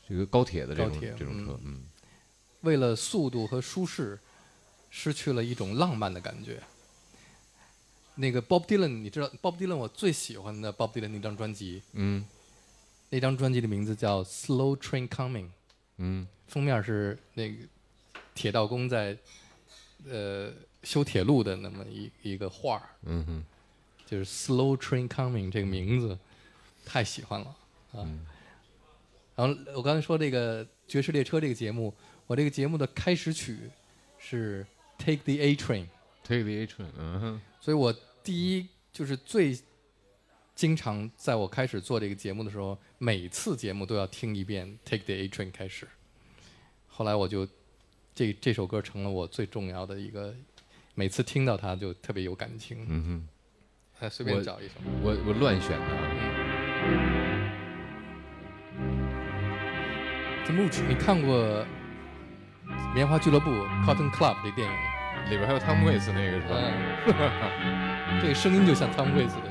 [0.06, 1.86] 这个高铁的这种这种车，嗯，
[2.64, 4.20] 为了速度和舒适，
[4.90, 6.62] 失去了一种浪漫的感觉。
[8.16, 12.26] 那个 Bob Dylan，你知道 Bob Dylan 我最喜欢的 Bob Dylan 那张专辑，嗯，
[13.10, 15.46] 那张专辑的名字叫《Slow Train Coming》，
[15.96, 17.56] 嗯，封面是那个
[18.36, 19.18] 铁道工在
[20.10, 20.52] 呃
[20.84, 23.44] 修铁路的那么一一个画儿，嗯哼，
[24.06, 26.18] 就是 Slow Train Coming 这个名字
[26.86, 27.48] 太喜欢了
[27.94, 28.04] 啊。
[28.06, 28.26] 嗯
[29.36, 31.92] 然后我刚才说这个爵士列车这个节目，
[32.28, 33.72] 我这个节目的开始曲
[34.20, 34.64] 是
[35.00, 37.92] Take the A Train，Take the A Train，嗯哼，所以我
[38.24, 39.58] 第一就是最
[40.54, 45.88] 经常在我开始做这个节目的时候，每次节目都要听一遍 Take the A Train 开始。
[46.88, 47.48] 后来我就
[48.14, 50.36] 这这首歌成了我最重要的一个，
[50.96, 52.86] 每次听到它就特别有感情。
[52.88, 53.28] 嗯哼，
[54.06, 54.76] 哎，随便找一首。
[55.02, 56.02] 我我乱选的啊，
[60.46, 61.66] 这木曲你看过
[62.94, 63.50] 《棉花俱乐部》
[63.86, 64.74] （Cotton Club） 这电影？
[65.30, 66.56] 里边还有汤姆·威斯那个是吧？
[67.08, 69.50] 嗯，这个声音就像汤姆·威斯的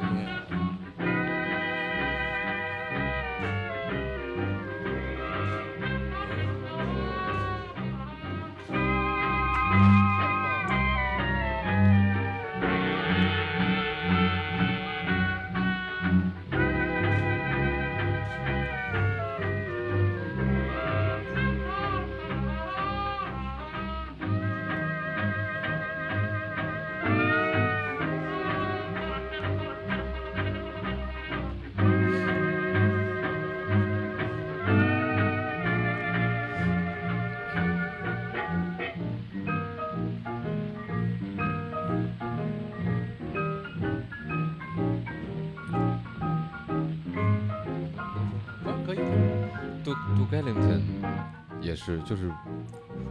[51.85, 52.31] 是，就是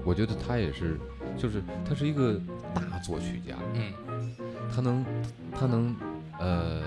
[0.06, 0.98] 我觉得他也是，
[1.38, 2.40] 就是他是一个
[2.74, 3.92] 大作曲家，嗯，
[4.74, 5.06] 他能
[5.52, 5.96] 他能
[6.40, 6.82] 呃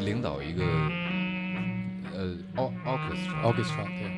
[0.00, 0.64] 领导一个
[2.12, 4.10] 呃 or- orchestra orchestra 对，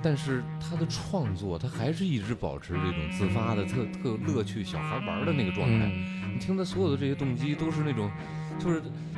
[0.00, 5.86] 但是他的创作，他还是一直保持这种自发的、特特乐趣、小孩玩的那个状态。
[5.86, 8.10] 嗯你听他所有的这些动机，都是那种，
[8.58, 9.11] 就是呃，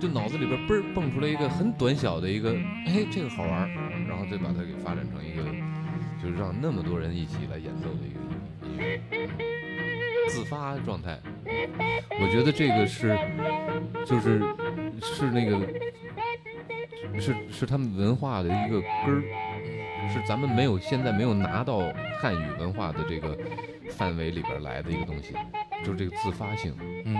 [0.00, 2.54] 就脑子里边嘣儿蹦出来一个很短小的一个，
[2.86, 3.68] 哎，这个好玩儿，
[4.08, 5.44] 然后再把它给发展成一个，
[6.22, 8.20] 就是让那么多人一起来演奏的一个
[8.66, 9.28] 音乐，嗯
[10.28, 11.18] 自发状态。
[12.20, 13.18] 我觉得这个是，
[14.06, 14.40] 就是
[15.00, 15.58] 是那个，
[17.20, 19.22] 是是他们文化的一个根儿。
[20.12, 21.78] 是咱们没有现在没有拿到
[22.20, 23.38] 汉语文化的这个
[23.90, 25.34] 范围里边来的一个东西，
[25.84, 26.74] 就是这个自发性。
[27.04, 27.16] 嗯，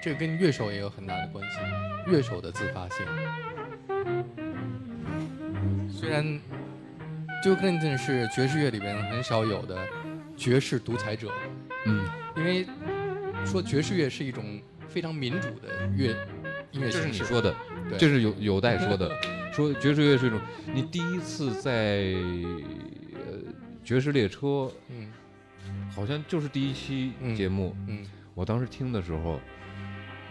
[0.00, 1.58] 这跟乐手也有很大的关系，
[2.10, 3.06] 乐手的自发性。
[5.90, 6.24] 虽然
[7.42, 9.76] Duke Ellington 是爵士乐里边很少有的
[10.36, 11.32] 爵士独裁者，
[11.86, 12.66] 嗯，因为
[13.44, 16.16] 说爵士乐是一种非常民主的乐
[16.70, 17.08] 音乐这是。
[17.08, 17.54] 你说的，
[17.88, 19.10] 对这是有有待说的。
[19.52, 20.38] 说爵士乐是一种，
[20.72, 22.14] 你第一次在
[23.14, 23.52] 呃
[23.82, 25.10] 爵士列车，嗯
[25.90, 29.40] 好像就是第一期节目，嗯我当时听的时候，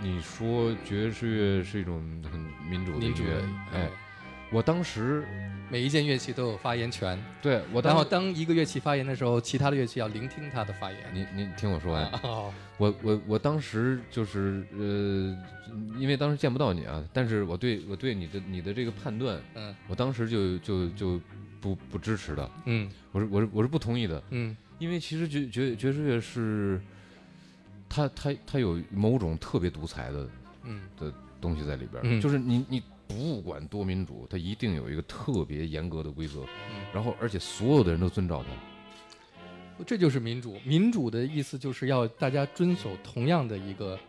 [0.01, 2.01] 你说爵士乐是一种
[2.31, 3.43] 很民主的音乐
[3.73, 3.89] 哎，
[4.51, 5.25] 我当时
[5.69, 7.21] 每一件乐器都有发言权。
[7.41, 10.99] 对我当然后当一个乐器发言的时候，其他的乐器要聆听他的发言。
[11.13, 15.35] 你你听我说完，哦我我我当时就是呃，
[15.99, 21.19] 因为当时见不到你啊，但是我对我对你的你的这个判断，嗯我当时就就就
[21.59, 26.79] 不不支持的，嗯我是我是我是不同意的，嗯因为其实爵爵爵士乐是，
[27.89, 30.29] 它它它有某种特别独裁的
[30.63, 39.83] 嗯的东西在里边，嗯就是你你不管多民主，它一定有一个特别严格的规则，嗯然后而且所有的人都遵照它。
[39.85, 40.57] 这就是民主。
[40.63, 43.99] 民主的意思就是要大家遵守同样的一个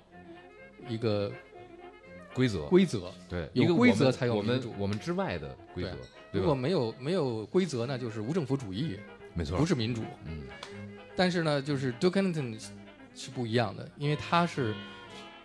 [0.89, 1.31] 一个
[2.33, 3.13] 规则规则。
[3.29, 4.71] 对，一个有规则才有民主。
[4.71, 5.91] 们我们之外的规则，
[6.33, 8.99] 如果没有没有规则，那就是无政府主义，
[9.35, 10.03] 没错，不是民主。
[10.25, 10.45] 嗯，
[11.15, 12.59] 但是呢，就是 Duke Ellington
[13.15, 14.75] 是不一样的，因为他是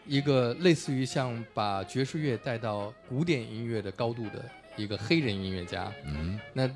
[0.06, 4.44] 一个类似于像把爵士乐带到古典音乐的高度的
[4.76, 5.92] 一个黑人音乐家。
[6.06, 6.70] 嗯，那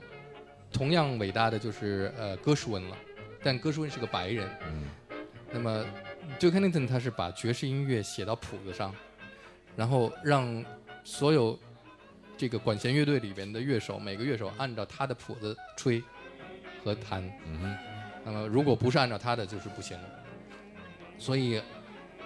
[0.72, 2.98] 同样伟大的就是呃歌舒温了，
[3.44, 4.50] 但歌舒温是个白人。
[4.66, 4.86] 嗯，
[5.52, 5.86] 那么
[6.40, 8.94] Duke Ellington 他是把爵士音乐写到谱子上，
[9.76, 10.64] 然后让
[11.04, 11.58] 所有
[12.38, 16.04] 这个管弦乐队里边的乐手，每个乐手按照他的谱子吹
[16.84, 17.24] 和弹。
[17.46, 17.78] 嗯，
[18.26, 19.98] 那么如果不是按照他的，就是不行。
[21.18, 21.62] 所以，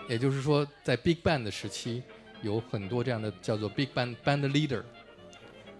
[0.07, 2.03] 也就是说，在 Big Band 的时期，
[2.41, 4.84] 有很多这样的叫做 Big Band Band Leader。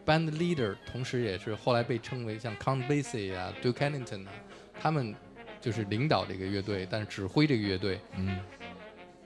[0.06, 4.32] Band Leader 同时也是后来被称为像 Count Basie 啊、Duke Ellington 啊，
[4.80, 5.14] 他们
[5.60, 8.00] 就是领导这个乐队，但是指挥这个乐队。
[8.18, 8.40] 嗯，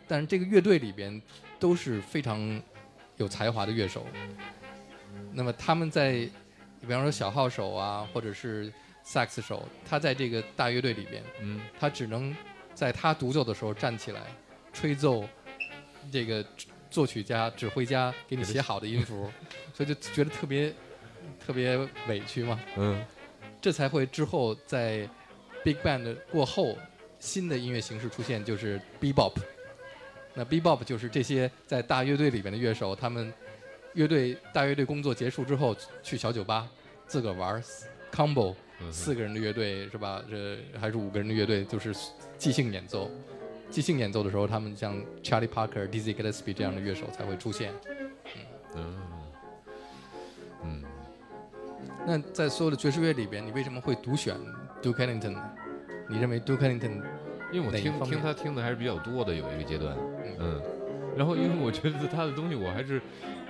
[0.08, 1.22] 但是这个乐队里边
[1.60, 2.62] 都是非常
[3.18, 4.06] 有才华的乐手。
[5.32, 6.30] 那么他们在，
[6.82, 8.72] 比方说小号手啊，或者是
[9.02, 12.36] 萨克斯手，他在这个大乐队里边，嗯，他只能
[12.76, 14.22] 在他独奏的时候站起来
[14.72, 15.28] 吹奏
[16.12, 16.46] 这个
[16.92, 19.32] 作曲家、指挥家给你写好的音符，
[19.74, 20.72] 所以就觉得特别
[21.44, 21.78] 特别
[22.08, 22.60] 委屈嘛。
[22.78, 23.04] 嗯，
[23.60, 25.10] 这才会之后在
[25.64, 26.78] Big Band 过后，
[27.18, 29.34] 新的音乐形式出现，就是 Bebop。
[30.34, 33.34] 那 Bebop 就是这些在大乐队里面的乐手，他们
[33.94, 36.68] 乐队大乐队工作结束之后，去小酒吧
[37.08, 37.64] 自个儿玩儿
[38.12, 38.56] combo，嗯
[38.92, 40.24] 四个人的乐队是吧？
[40.30, 41.94] 这还是五个人的乐队，就是
[42.38, 43.10] 即兴演奏。
[43.70, 47.74] 即兴演奏的时候，他们像 Charlie Parker、Dizzy Gillespie 这样的乐手才会出现。
[48.76, 48.96] 嗯，
[50.64, 50.84] 嗯，
[52.06, 54.36] 那在所有的爵士乐里边，你为什么会独选
[54.82, 55.44] Duke Ellington 呢？
[56.08, 57.02] 你认为 Duke Ellington
[57.52, 59.98] 因为我听听他听的还是比较多的，有一个阶段，
[60.40, 60.62] 嗯，
[61.18, 63.02] 然后因为我觉得他的东西我还是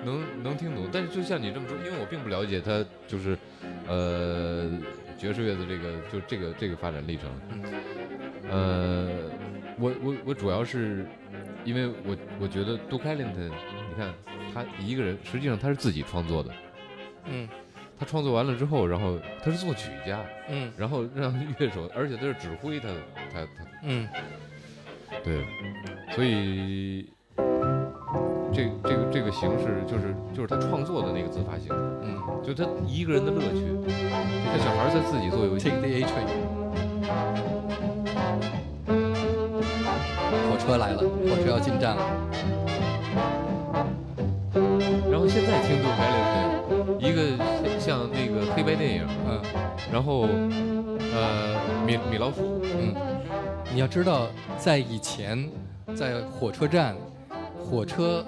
[0.05, 3.37] 能能听懂，但是就像你这么说，因为我并不了解他就是
[3.87, 4.71] 呃
[5.17, 7.29] 爵士乐的这个就这个这个发展历程，
[8.49, 9.09] 呃，
[9.79, 11.05] 我我我主要是
[11.63, 13.49] 因为我我觉得 Duke Ellington，
[13.89, 14.13] 你看
[14.53, 16.53] 他一个人，实际上他是自己创作的，
[17.25, 17.47] 嗯，
[17.97, 22.89] 他创作完了之后，然后他是作曲家，嗯，然后让乐手，而且他是指挥他
[23.33, 24.07] 他他，嗯，
[25.23, 25.45] 对，
[26.13, 27.09] 所以
[28.53, 31.69] 这这个这个形式就是就是他创作的那个自发性，
[32.01, 36.27] 嗯，就他一个人的乐趣，这小孩在自己做游戏 Take the A train。
[40.49, 42.03] 火车来了，火车要进站了。
[45.11, 46.15] 然后现在听杜凯勒
[46.99, 47.37] 一个
[47.79, 49.41] 像那个黑白电影，嗯，
[49.91, 50.27] 然后
[51.13, 51.55] 呃
[51.85, 52.95] 米米老鼠，嗯，
[53.73, 54.27] 你要知道，
[54.57, 55.47] 在以前，
[55.93, 56.95] 在火车站，
[57.69, 58.23] 火车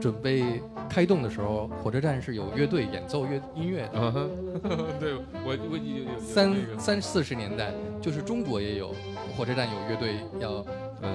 [0.00, 4.28] 准备开动的时候，火车站是有乐队演奏乐音乐的。
[5.00, 5.14] 对
[5.44, 8.94] 我我有有有三三四十年代，就是中国也有
[9.36, 10.64] 火车站有乐队要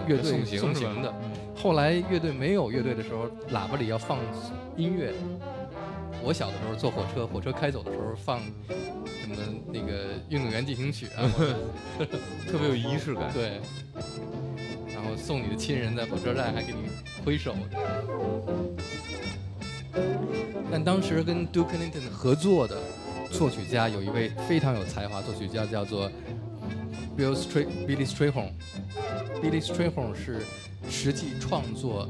[0.07, 1.13] 乐队送行的。
[1.55, 4.17] 后来乐队没有乐队的时候，喇叭里要放
[4.75, 5.13] 音乐。
[6.25, 9.35] 我小的时候坐火车，火车开走的时候放什么
[9.71, 11.21] 那个运动员进行曲啊，
[12.49, 13.31] 特别有仪式感。
[13.31, 13.61] 对，
[14.91, 16.89] 然后送你的亲人在火车站还给你
[17.23, 17.55] 挥手。
[20.71, 22.81] 但当时跟 Duke Ellington 合作的
[23.31, 26.11] 作曲家有一位非常有才华作曲家，叫做
[27.15, 28.51] Bill Stray Billy Strayhorn。
[29.43, 30.41] Billy Strayhorn 是
[30.89, 32.07] 实际创作《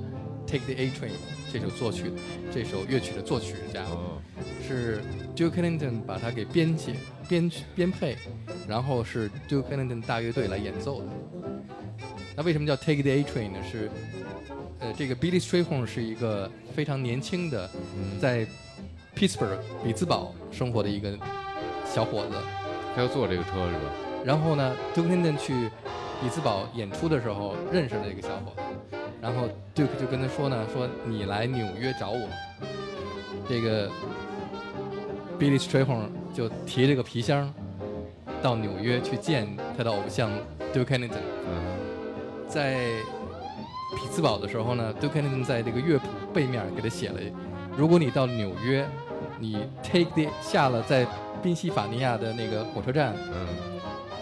[0.55, 1.09] Take the A Train》
[1.51, 2.13] 这首作曲
[2.49, 4.21] 这首乐曲的作曲家，哦，
[4.65, 5.03] 是
[5.35, 6.93] Duke Ellington 把它给编写、
[7.27, 8.15] 编编配，
[8.65, 11.07] 然后是 Duke Ellington 大乐队来演奏的。
[12.37, 13.59] 那为什么叫 Take the A Train 呢？
[13.69, 13.91] 是
[14.79, 17.69] 呃，这个 Billy Strayhorn 是一个非常年轻的，
[18.21, 18.47] 在
[19.13, 21.19] Pittsburgh 比兹堡生活的一个
[21.85, 22.35] 小伙子。
[22.95, 23.91] 他要坐这个车是吧？
[24.23, 25.69] 然后呢，Duke Ellington 去
[26.21, 28.94] 比兹堡演出的时候认识了这个小伙子，
[29.25, 32.29] 然后 Duke 就跟他说呢，说你来纽约找我。
[33.49, 33.89] 这个
[35.39, 37.51] Billy Strayhorn 就提这个皮箱
[38.39, 40.29] 到纽约去见他的偶像
[40.71, 41.25] Duke Ellington。
[41.47, 41.75] 嗯
[42.47, 42.75] 在
[43.97, 47.19] 匹兹堡的时候呢，Duke Ellington 在这个乐谱背面给他写了：
[47.75, 48.87] 如果你到纽约，
[49.39, 51.07] 你 take the 下了在
[51.41, 53.47] 宾夕法尼亚的那个火车站，嗯，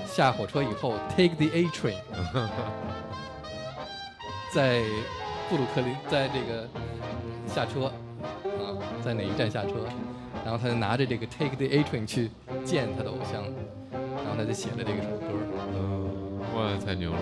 [0.07, 1.97] 下火车以后 take the A train，
[4.53, 4.83] 在
[5.49, 6.67] 布鲁克林，在这个
[7.47, 7.85] 下车
[8.43, 9.71] 啊，在哪一站下车，
[10.45, 12.29] 然后他就拿着这个 take the A train 去
[12.63, 13.41] 见他的偶像，
[13.91, 15.25] 然后他就写了这个首歌。
[15.75, 17.17] 嗯，哇，太牛了！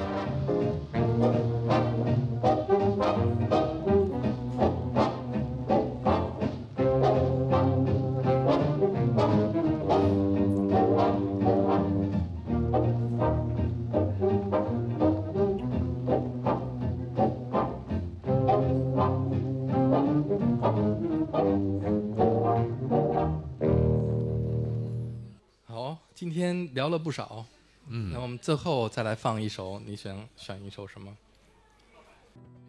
[26.74, 27.46] 聊了不少，
[27.88, 31.16] 嗯那我们最后再来放一首，你想选一首什么？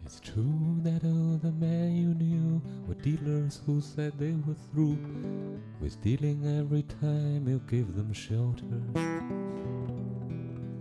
[0.06, 4.96] It's true that all the men you knew were dealers who said they were through
[5.82, 8.80] with dealing every time you gave them shelter.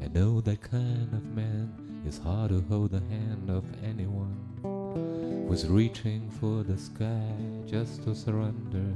[0.02, 1.74] I know that kind of man
[2.08, 4.38] is hard to hold the hand of anyone
[5.50, 7.34] who's reaching for the sky
[7.66, 8.94] just to surrender.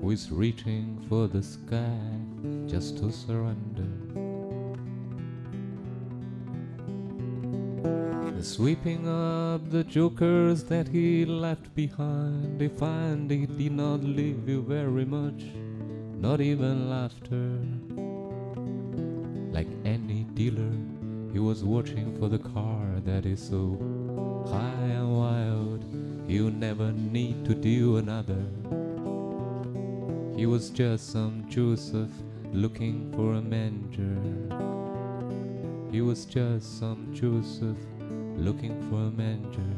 [0.00, 2.00] Who is reaching for the sky
[2.67, 3.87] just to surrender.
[8.35, 14.49] The sweeping up the jokers that he left behind, they find he did not leave
[14.49, 15.43] you very much,
[16.19, 17.59] not even laughter.
[19.51, 20.75] Like any dealer,
[21.31, 23.77] he was watching for the car that is so
[24.51, 25.83] high and wild,
[26.29, 28.43] you never need to do another.
[30.35, 32.11] He was just some Joseph
[32.55, 34.15] looking for a manger.
[35.91, 37.77] He was just some Joseph
[38.37, 39.75] looking for a manger.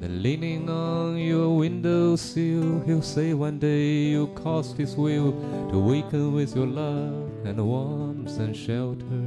[0.00, 5.32] Then leaning on your windowsill, he'll say one day you caused his will
[5.72, 9.26] to weaken with your love and warmth and shelter.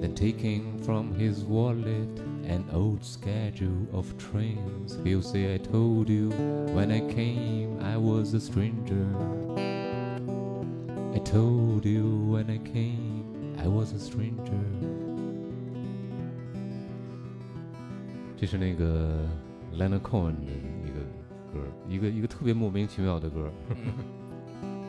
[0.00, 6.29] Then taking from his wallet an old schedule of trains, he'll say, I told you
[6.73, 9.05] when I came I was a stranger.
[11.13, 14.59] I told you when I came I was a stranger.
[18.37, 19.27] 这是那个
[19.73, 20.99] Leonard Cohen 的一个
[21.53, 23.51] 歌儿，一个一个特别莫名其妙的歌儿。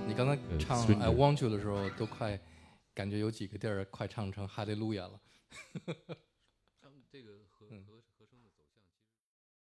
[0.08, 2.40] 你刚才呃唱 Stranger I Want You 的时候，都快
[2.94, 5.20] 感觉有几个地儿快唱成哈利路亚了。
[5.74, 6.16] 他们这个合合唱。